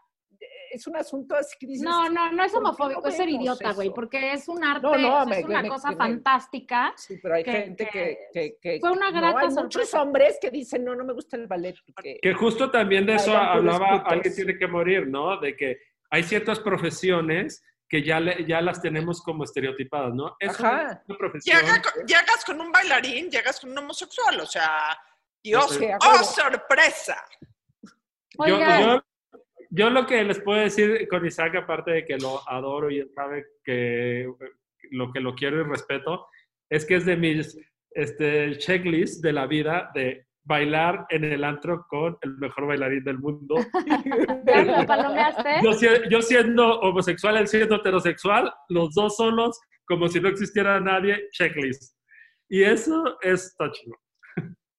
es 0.74 0.88
un 0.88 0.96
asunto 0.96 1.36
así 1.36 1.56
que 1.60 1.68
dices, 1.68 1.84
No, 1.84 2.10
no, 2.10 2.32
no 2.32 2.44
es 2.44 2.54
homofóbico, 2.54 3.08
es 3.08 3.16
ser 3.16 3.30
idiota, 3.30 3.74
güey, 3.74 3.92
porque 3.94 4.34
es 4.34 4.48
un 4.48 4.64
arte, 4.64 4.88
es 5.38 5.46
una 5.46 5.68
cosa 5.68 5.96
fantástica. 5.96 6.94
Sí, 6.98 7.20
pero 7.22 7.36
hay 7.36 7.44
gente 7.44 7.88
que, 7.92 8.58
que, 8.62 8.80
Fue 8.80 8.92
una 8.92 9.12
grata 9.12 9.42
hay 9.42 9.50
muchos 9.50 9.94
hombres 9.94 10.38
que 10.42 10.50
dicen, 10.50 10.84
no, 10.84 10.96
no 10.96 11.04
me 11.04 11.14
gusta 11.14 11.38
el 11.38 11.48
ballet. 11.48 11.76
Que 12.22 12.34
justo 12.34 12.72
también 12.72 13.06
de 13.06 13.16
eso 13.16 13.38
hablaba, 13.38 14.04
alguien 14.06 14.34
tiene 14.34 14.58
que 14.58 14.68
morir, 14.68 15.08
¿no? 15.08 15.40
De 15.40 15.56
que 15.56 15.78
hay 16.10 16.24
ciertas 16.24 16.60
profesiones 16.60 17.64
que 17.88 18.02
ya, 18.02 18.20
ya 18.48 18.60
las 18.62 18.82
tenemos 18.82 19.22
como 19.22 19.44
estereotipadas, 19.44 20.16
¿no? 20.16 20.36
Es 20.40 20.60
Ajá. 20.60 21.04
una 21.08 21.18
profesión. 21.18 21.62
llegas 22.08 22.44
con 22.44 22.60
un 22.60 22.72
bailarín, 22.72 23.30
llegas 23.30 23.60
con 23.60 23.70
un 23.70 23.78
homosexual, 23.78 24.40
o 24.40 24.46
sea, 24.48 24.98
Dios, 25.44 25.80
¡oh, 26.02 26.24
sorpresa! 26.24 27.24
Yo, 28.48 28.60
yo, 28.60 29.04
yo 29.76 29.90
lo 29.90 30.06
que 30.06 30.24
les 30.24 30.40
puedo 30.40 30.60
decir 30.60 31.08
con 31.08 31.26
Isaac, 31.26 31.56
aparte 31.56 31.92
de 31.92 32.06
que 32.06 32.18
lo 32.18 32.48
adoro 32.48 32.92
y 32.92 33.00
él 33.00 33.10
sabe 33.16 33.44
que 33.64 34.32
lo 34.92 35.12
que 35.12 35.20
lo 35.20 35.34
quiero 35.34 35.62
y 35.62 35.64
respeto, 35.64 36.28
es 36.70 36.86
que 36.86 36.96
es 36.96 37.06
de 37.06 37.18
mis 37.18 37.58
este, 37.92 38.56
checklist 38.60 39.24
de 39.24 39.34
la 39.34 39.48
vida 39.48 39.90
de 39.96 40.28
bailar 40.44 41.08
en 41.10 41.24
el 41.24 41.44
antro 41.44 41.88
con 41.90 42.18
el 42.22 42.38
mejor 42.38 42.68
bailarín 42.68 43.04
del 43.04 43.18
mundo. 43.18 43.56
yo, 45.64 45.72
yo 46.10 46.22
siendo 46.22 46.80
homosexual, 46.82 47.38
él 47.38 47.48
siendo 47.48 47.78
heterosexual, 47.78 48.54
los 48.70 48.94
dos 48.94 49.16
solos, 49.16 49.60
como 49.86 50.08
si 50.08 50.20
no 50.20 50.30
existiera 50.30 50.80
nadie, 50.80 51.30
checklist. 51.32 51.98
Y 52.48 52.62
eso 52.62 53.18
es 53.22 53.56
chido. 53.72 53.96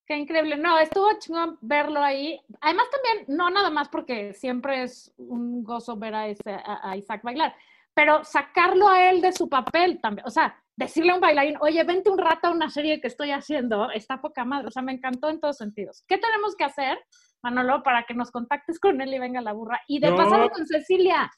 Qué 0.07 0.17
increíble. 0.17 0.57
No, 0.57 0.79
estuvo 0.79 1.07
chingón 1.19 1.57
verlo 1.63 2.01
ahí. 2.01 2.39
Además 2.61 2.87
también, 2.91 3.25
no 3.29 3.49
nada 3.49 3.71
más 3.71 3.89
porque 3.89 4.35
siempre 4.35 4.83
es 4.83 5.15
un 5.17 5.65
gozo 5.65 5.97
ver 5.97 6.15
a, 6.15 6.29
ese, 6.29 6.59
a, 6.65 6.95
Isaac 6.97 7.23
bailar, 7.23 7.55
pero 7.95 8.23
sacarlo 8.23 8.89
a 8.89 9.11
él 9.11 9.23
de 9.23 9.33
su 9.33 9.49
papel 9.49 10.01
también. 10.03 10.27
O 10.27 10.31
sea, 10.31 10.61
decirle 10.77 11.13
a 11.13 11.15
un 11.15 11.21
bailarín, 11.23 11.57
oye, 11.61 11.83
vente 11.85 12.11
un 12.11 12.19
rato 12.19 12.49
a 12.49 12.51
una 12.51 12.69
serie 12.69 13.01
que 13.01 13.07
estoy 13.07 13.31
haciendo, 13.31 13.91
está 13.93 14.21
poca 14.21 14.45
madre. 14.45 14.69
O 14.69 14.71
sea, 14.71 14.83
me 14.83 14.93
encantó 14.93 15.31
en 15.31 15.41
todos 15.41 15.57
sentidos. 15.57 16.05
¿Qué 16.07 16.19
tenemos 16.19 16.55
que 16.55 16.65
hacer, 16.65 16.99
Manolo, 17.43 17.83
para 17.83 18.05
que 18.05 18.13
nos 18.13 18.31
contactes 18.31 18.79
con 18.79 19.01
él 19.01 19.15
y 19.15 19.19
venga 19.19 19.41
la 19.41 19.53
burra? 19.53 19.81
Y 19.89 20.01
de 20.01 20.13
pasar 20.13 20.51
con 20.51 20.67
Cecilia. 20.67 21.31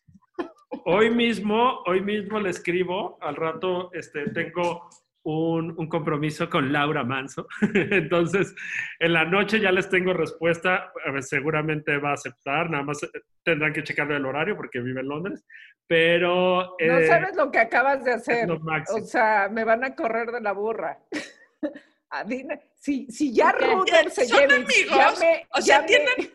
Hoy 0.84 1.10
mismo, 1.10 1.82
hoy 1.86 2.00
mismo 2.00 2.40
le 2.40 2.50
escribo, 2.50 3.16
al 3.20 3.36
rato 3.36 3.90
este, 3.92 4.28
tengo 4.30 4.88
un, 5.26 5.88
compromiso 5.88 6.48
con 6.48 6.72
Laura 6.72 7.02
Manso. 7.02 7.48
Entonces, 7.74 8.54
en 9.00 9.12
la 9.12 9.24
noche 9.24 9.60
ya 9.60 9.72
les 9.72 9.88
tengo 9.88 10.12
respuesta. 10.12 10.92
seguramente 11.20 11.98
va 11.98 12.10
a 12.10 12.14
aceptar, 12.14 12.70
nada 12.70 12.84
más 12.84 13.02
eh, 13.02 13.08
tendrán 13.42 13.72
que 13.72 13.82
checarle 13.82 14.16
el 14.16 14.26
horario 14.26 14.56
porque 14.56 14.80
vive 14.80 15.00
en 15.00 15.08
Londres. 15.08 15.44
Pero. 15.86 16.76
no 16.78 16.98
eh, 16.98 17.06
sabes 17.06 17.34
lo 17.36 17.50
que 17.50 17.58
acabas 17.58 18.04
de 18.04 18.12
hacer. 18.12 18.48
O 18.50 19.00
sea, 19.00 19.48
me 19.50 19.64
van 19.64 19.84
a 19.84 19.94
correr 19.94 20.30
de 20.30 20.40
la 20.40 20.52
burra. 20.52 20.98
Adina, 22.10 22.58
si, 22.76 23.10
si 23.10 23.34
ya 23.34 23.50
Ruder 23.50 24.10
se 24.10 24.26
lleva. 24.26 24.54
amigos. 24.54 25.20
o 25.50 25.60
sea, 25.60 25.84
tienen. 25.84 26.32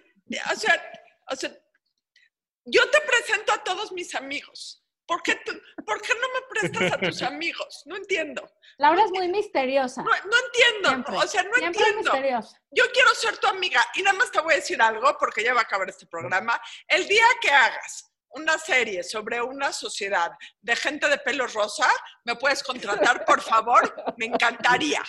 O 0.51 0.55
sea, 0.55 0.81
o 1.29 1.35
sea, 1.35 1.49
yo 2.65 2.81
te 2.91 2.97
presento 3.07 3.53
a 3.53 3.63
todos 3.63 3.91
mis 3.93 4.13
amigos. 4.15 4.80
¿Por 5.11 5.21
qué, 5.23 5.37
¿Por 5.85 6.01
qué, 6.01 6.13
no 6.13 6.27
me 6.33 6.47
prestas 6.49 6.93
a 6.93 6.97
tus 6.97 7.21
amigos? 7.21 7.83
No 7.85 7.97
entiendo. 7.97 8.49
Laura 8.77 9.03
es 9.03 9.11
muy 9.11 9.27
misteriosa. 9.27 10.01
No, 10.01 10.09
entiendo. 10.13 11.17
o 11.17 11.27
sea, 11.27 11.43
no 11.43 11.65
entiendo. 11.65 12.13
Yo 12.69 12.85
quiero 12.93 13.13
ser 13.15 13.35
tu 13.35 13.47
amiga. 13.47 13.83
Y 13.95 14.03
nada 14.03 14.17
más 14.17 14.31
te 14.31 14.39
voy 14.39 14.53
a 14.53 14.55
decir 14.55 14.81
algo, 14.81 15.17
porque 15.19 15.43
ya 15.43 15.53
va 15.53 15.59
a 15.59 15.63
acabar 15.63 15.89
este 15.89 16.05
programa. 16.05 16.61
El 16.87 17.09
día 17.09 17.25
que 17.41 17.49
hagas 17.49 18.09
una 18.29 18.57
serie 18.57 19.03
sobre 19.03 19.41
una 19.41 19.73
sociedad 19.73 20.31
de 20.61 20.77
gente 20.77 21.09
de 21.09 21.17
pelo 21.17 21.45
rosa, 21.45 21.89
¿me 22.23 22.37
puedes 22.37 22.63
contratar, 22.63 23.25
por 23.25 23.41
favor? 23.41 23.93
Me 24.15 24.27
encantaría. 24.27 25.03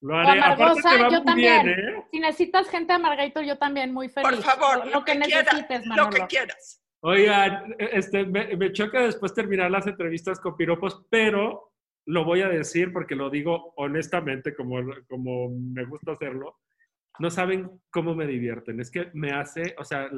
Lo 0.00 0.16
haré. 0.16 0.40
Amargosa, 0.40 1.10
yo 1.10 1.22
también. 1.22 1.68
¿eh? 1.68 2.06
Si 2.10 2.20
necesitas 2.20 2.70
gente 2.70 2.94
amargator, 2.94 3.44
yo 3.44 3.58
también, 3.58 3.92
muy 3.92 4.08
feliz. 4.08 4.30
Por 4.30 4.42
favor, 4.42 4.86
lo, 4.86 5.04
que, 5.04 5.14
necesites, 5.14 5.84
Lo 5.84 6.08
que 6.08 6.26
quieras. 6.26 6.81
Oigan, 7.04 7.74
este, 7.78 8.24
me, 8.24 8.56
me, 8.56 8.72
choca 8.72 9.02
después 9.02 9.34
terminar 9.34 9.70
las 9.72 9.88
entrevistas 9.88 10.38
con 10.38 10.56
piropos, 10.56 11.04
pero 11.10 11.72
lo 12.06 12.24
voy 12.24 12.42
a 12.42 12.48
decir 12.48 12.92
porque 12.92 13.16
lo 13.16 13.28
digo 13.28 13.72
honestamente, 13.76 14.54
como, 14.54 14.76
como 15.08 15.50
me 15.50 15.84
gusta 15.84 16.12
hacerlo. 16.12 16.60
No 17.18 17.28
saben 17.28 17.82
cómo 17.90 18.14
me 18.14 18.26
divierten. 18.26 18.78
Es 18.78 18.90
que 18.90 19.10
me 19.14 19.32
hace, 19.32 19.74
o 19.78 19.84
sea, 19.84 20.08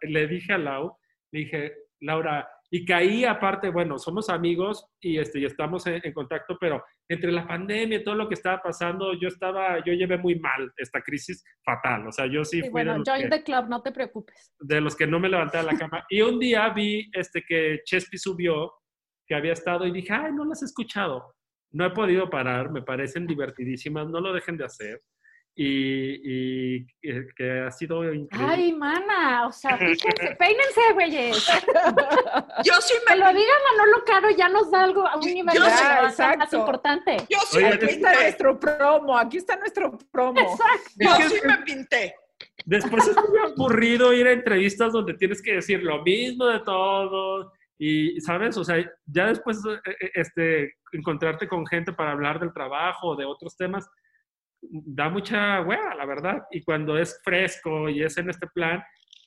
le 0.00 0.26
dije 0.26 0.54
a 0.54 0.58
Lau, 0.58 0.96
le 1.32 1.40
dije, 1.40 1.74
Laura, 2.00 2.48
y 2.74 2.86
caí 2.86 3.26
aparte, 3.26 3.68
bueno, 3.68 3.98
somos 3.98 4.30
amigos 4.30 4.86
y, 4.98 5.18
este, 5.18 5.40
y 5.40 5.44
estamos 5.44 5.86
en, 5.86 6.10
contacto, 6.14 6.56
pero 6.58 6.82
entre 7.06 7.30
la 7.30 7.46
pandemia 7.46 7.98
y 7.98 8.02
todo 8.02 8.14
lo 8.14 8.26
que 8.26 8.34
estaba 8.34 8.62
pasando, 8.62 9.12
yo 9.12 9.28
estaba, 9.28 9.84
yo 9.84 9.92
llevé 9.92 10.16
muy 10.16 10.38
mal 10.38 10.72
esta 10.78 11.02
crisis 11.02 11.44
fatal. 11.62 12.06
O 12.06 12.12
sea, 12.12 12.24
yo 12.24 12.46
sí, 12.46 12.60
fui 12.60 12.70
bueno, 12.70 12.94
de 12.94 13.02
join 13.04 13.28
the 13.28 13.42
club, 13.42 13.68
no 13.68 13.82
te 13.82 13.92
preocupes. 13.92 14.54
De 14.58 14.80
los 14.80 14.96
que 14.96 15.06
no 15.06 15.20
me 15.20 15.28
levanté 15.28 15.58
de 15.58 15.64
la 15.64 15.76
cama. 15.76 16.06
Y 16.08 16.22
un 16.22 16.38
día 16.38 16.70
vi 16.70 17.10
este, 17.12 17.44
que 17.46 17.82
Chespi 17.84 18.16
subió, 18.16 18.72
que 19.26 19.34
había 19.34 19.52
estado, 19.52 19.86
y 19.86 19.92
dije, 19.92 20.14
ay, 20.14 20.32
no 20.32 20.46
las 20.46 20.62
he 20.62 20.64
escuchado. 20.64 21.34
No 21.72 21.84
he 21.84 21.90
podido 21.90 22.30
parar, 22.30 22.70
me 22.70 22.80
parecen 22.80 23.26
divertidísimas, 23.26 24.08
no 24.08 24.18
lo 24.18 24.32
dejen 24.32 24.56
de 24.56 24.64
hacer 24.64 25.02
y, 25.54 26.78
y, 26.78 26.86
que 27.36 27.60
ha 27.60 27.70
sido 27.70 28.12
increíble. 28.12 28.54
Ay, 28.54 28.72
mana, 28.72 29.46
o 29.46 29.52
sea, 29.52 29.76
fíjense, 29.78 30.36
peínense, 30.38 30.80
güeyes. 30.94 31.46
Yo 32.64 32.74
sí 32.80 32.94
me... 33.06 33.14
Que 33.14 33.18
lo 33.18 33.32
diga 33.32 33.52
Manolo 33.70 34.04
Caro 34.06 34.30
ya 34.30 34.48
nos 34.48 34.70
da 34.70 34.84
algo 34.84 35.06
a 35.06 35.16
un 35.16 35.24
nivel 35.24 35.58
más, 35.58 36.18
más, 36.18 36.52
importante. 36.52 37.16
Yo 37.28 37.38
sí 37.50 37.64
aquí 37.64 37.86
está 37.86 38.14
nuestro 38.14 38.58
promo, 38.58 39.18
aquí 39.18 39.36
está 39.36 39.56
nuestro 39.56 39.98
promo. 40.10 40.40
Exacto. 40.40 41.22
Yo 41.22 41.28
sí 41.28 41.40
me 41.46 41.58
pinté. 41.58 42.14
Después 42.64 43.06
es 43.08 43.16
muy 43.16 43.38
aburrido 43.44 44.12
ir 44.12 44.26
a 44.26 44.32
entrevistas 44.32 44.92
donde 44.92 45.14
tienes 45.14 45.42
que 45.42 45.54
decir 45.54 45.82
lo 45.82 46.02
mismo 46.02 46.46
de 46.46 46.60
todos. 46.60 47.52
Y, 47.78 48.20
¿sabes? 48.20 48.56
O 48.56 48.64
sea, 48.64 48.76
ya 49.06 49.26
después 49.26 49.58
eh, 49.66 49.90
eh, 50.00 50.10
este, 50.14 50.74
encontrarte 50.92 51.48
con 51.48 51.66
gente 51.66 51.92
para 51.92 52.12
hablar 52.12 52.38
del 52.38 52.52
trabajo 52.52 53.08
o 53.08 53.16
de 53.16 53.24
otros 53.24 53.56
temas, 53.56 53.88
da 54.62 55.08
mucha 55.08 55.60
hueva, 55.62 55.94
la 55.94 56.06
verdad. 56.06 56.42
Y 56.50 56.62
cuando 56.62 56.96
es 56.96 57.20
fresco 57.24 57.88
y 57.88 58.02
es 58.02 58.16
en 58.18 58.30
este 58.30 58.46
plan, 58.48 58.82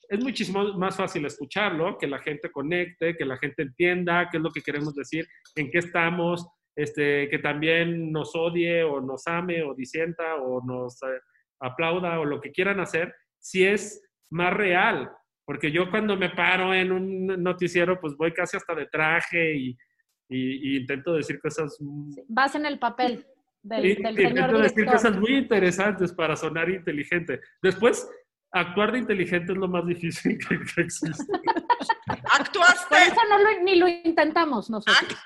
es 0.07 0.23
muchísimo 0.23 0.63
más 0.77 0.95
fácil 0.95 1.25
escucharlo, 1.25 1.97
que 1.97 2.07
la 2.07 2.19
gente 2.19 2.51
conecte, 2.51 3.15
que 3.15 3.25
la 3.25 3.38
gente 3.38 3.63
entienda 3.63 4.29
qué 4.31 4.38
es 4.38 4.43
lo 4.43 4.51
que 4.51 4.61
queremos 4.61 4.93
decir, 4.93 5.27
en 5.55 5.71
qué 5.71 5.79
estamos, 5.79 6.47
este, 6.75 7.29
que 7.29 7.39
también 7.39 8.11
nos 8.11 8.36
odie 8.36 8.83
o 8.83 9.01
nos 9.01 9.25
ame 9.27 9.63
o 9.63 9.73
disienta 9.73 10.36
o 10.36 10.63
nos 10.63 11.01
eh, 11.03 11.19
aplauda 11.59 12.19
o 12.19 12.25
lo 12.25 12.39
que 12.39 12.51
quieran 12.51 12.79
hacer, 12.79 13.13
si 13.39 13.65
es 13.65 14.01
más 14.29 14.53
real. 14.53 15.11
Porque 15.45 15.71
yo 15.71 15.89
cuando 15.89 16.17
me 16.17 16.29
paro 16.29 16.73
en 16.73 16.91
un 16.91 17.27
noticiero, 17.43 17.99
pues 17.99 18.15
voy 18.17 18.31
casi 18.33 18.57
hasta 18.57 18.73
de 18.73 18.88
traje 18.88 19.55
y, 19.55 19.77
y 20.27 20.77
intento 20.77 21.13
decir 21.13 21.39
cosas... 21.39 21.77
Vas 22.27 22.55
en 22.55 22.65
el 22.65 22.79
papel 22.79 23.27
del, 23.66 23.95
del 23.95 24.16
señor 24.16 24.61
decir 24.61 24.86
cosas 24.86 25.18
muy 25.18 25.38
interesantes 25.38 26.13
para 26.13 26.36
sonar 26.36 26.70
inteligente. 26.70 27.41
Después, 27.61 28.07
actuar 28.51 28.91
de 28.91 28.99
inteligente 28.99 29.53
es 29.53 29.57
lo 29.57 29.68
más 29.68 29.86
difícil 29.88 30.38
que, 30.47 30.82
existe. 30.82 31.26
Actuaste. 32.39 32.88
Por 32.89 32.97
eso 32.99 33.22
no 33.30 33.63
ni 33.63 33.76
lo 33.76 33.88
intentamos 33.88 34.70
nosotros. 34.70 35.18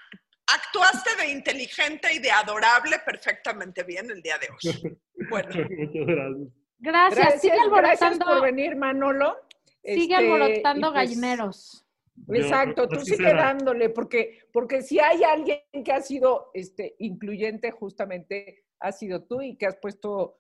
actuaste 0.48 1.22
de 1.22 1.32
inteligente 1.32 2.14
y 2.14 2.20
de 2.20 2.32
adorable 2.32 2.98
perfectamente 3.06 3.84
bien 3.84 4.10
el 4.10 4.22
día 4.22 4.38
de 4.38 4.48
hoy. 4.50 4.98
Bueno. 5.30 5.50
Muchas 5.50 6.08
gracias. 6.08 6.48
Gracias. 6.80 7.42
Sigue 7.42 7.60
alborotando. 7.60 8.26
por 8.26 8.42
venir, 8.42 8.78
Manolo. 8.78 9.36
Sigue 9.84 10.04
este, 10.04 10.16
alborotando 10.16 10.94
pues, 10.94 10.94
gallineros. 10.94 11.86
Exacto, 12.28 12.88
tú 12.88 13.00
sigue 13.00 13.34
dándole, 13.34 13.90
porque, 13.90 14.40
porque 14.52 14.82
si 14.82 15.00
hay 15.00 15.24
alguien 15.24 15.62
que 15.84 15.92
ha 15.92 16.02
sido 16.02 16.52
este, 16.54 16.96
incluyente, 17.00 17.72
justamente 17.72 18.66
ha 18.80 18.92
sido 18.92 19.24
tú 19.24 19.42
y 19.42 19.58
que 19.58 19.66
has 19.66 19.78
puesto 19.78 20.40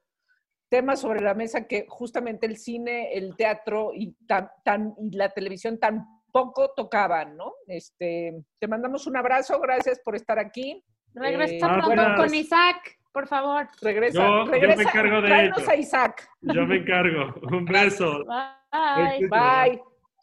temas 0.69 1.01
sobre 1.01 1.21
la 1.21 1.33
mesa 1.33 1.67
que 1.67 1.85
justamente 1.89 2.45
el 2.45 2.57
cine, 2.57 3.13
el 3.13 3.35
teatro 3.35 3.91
y, 3.93 4.13
tan, 4.27 4.49
tan, 4.63 4.93
y 4.99 5.15
la 5.17 5.29
televisión 5.29 5.79
tampoco 5.79 6.71
tocaban, 6.75 7.35
¿no? 7.35 7.53
Este, 7.67 8.43
te 8.59 8.67
mandamos 8.67 9.07
un 9.07 9.17
abrazo, 9.17 9.59
gracias 9.59 9.99
por 9.99 10.15
estar 10.15 10.37
aquí. 10.37 10.83
Regresa 11.13 11.55
eh, 11.55 11.81
pronto 11.83 12.15
con 12.17 12.35
Isaac, 12.35 12.99
por 13.11 13.27
favor. 13.27 13.67
Regresa, 13.81 14.19
yo, 14.19 14.45
regresa. 14.45 14.77
me 14.77 14.83
encargo 14.83 15.21
de 15.21 15.33
a 15.33 15.75
Isaac. 15.75 16.29
Yo 16.41 16.65
me 16.67 16.77
encargo. 16.77 17.33
Un 17.51 17.65
beso. 17.65 18.23
Bye. 18.25 19.27
Bye. 19.27 19.81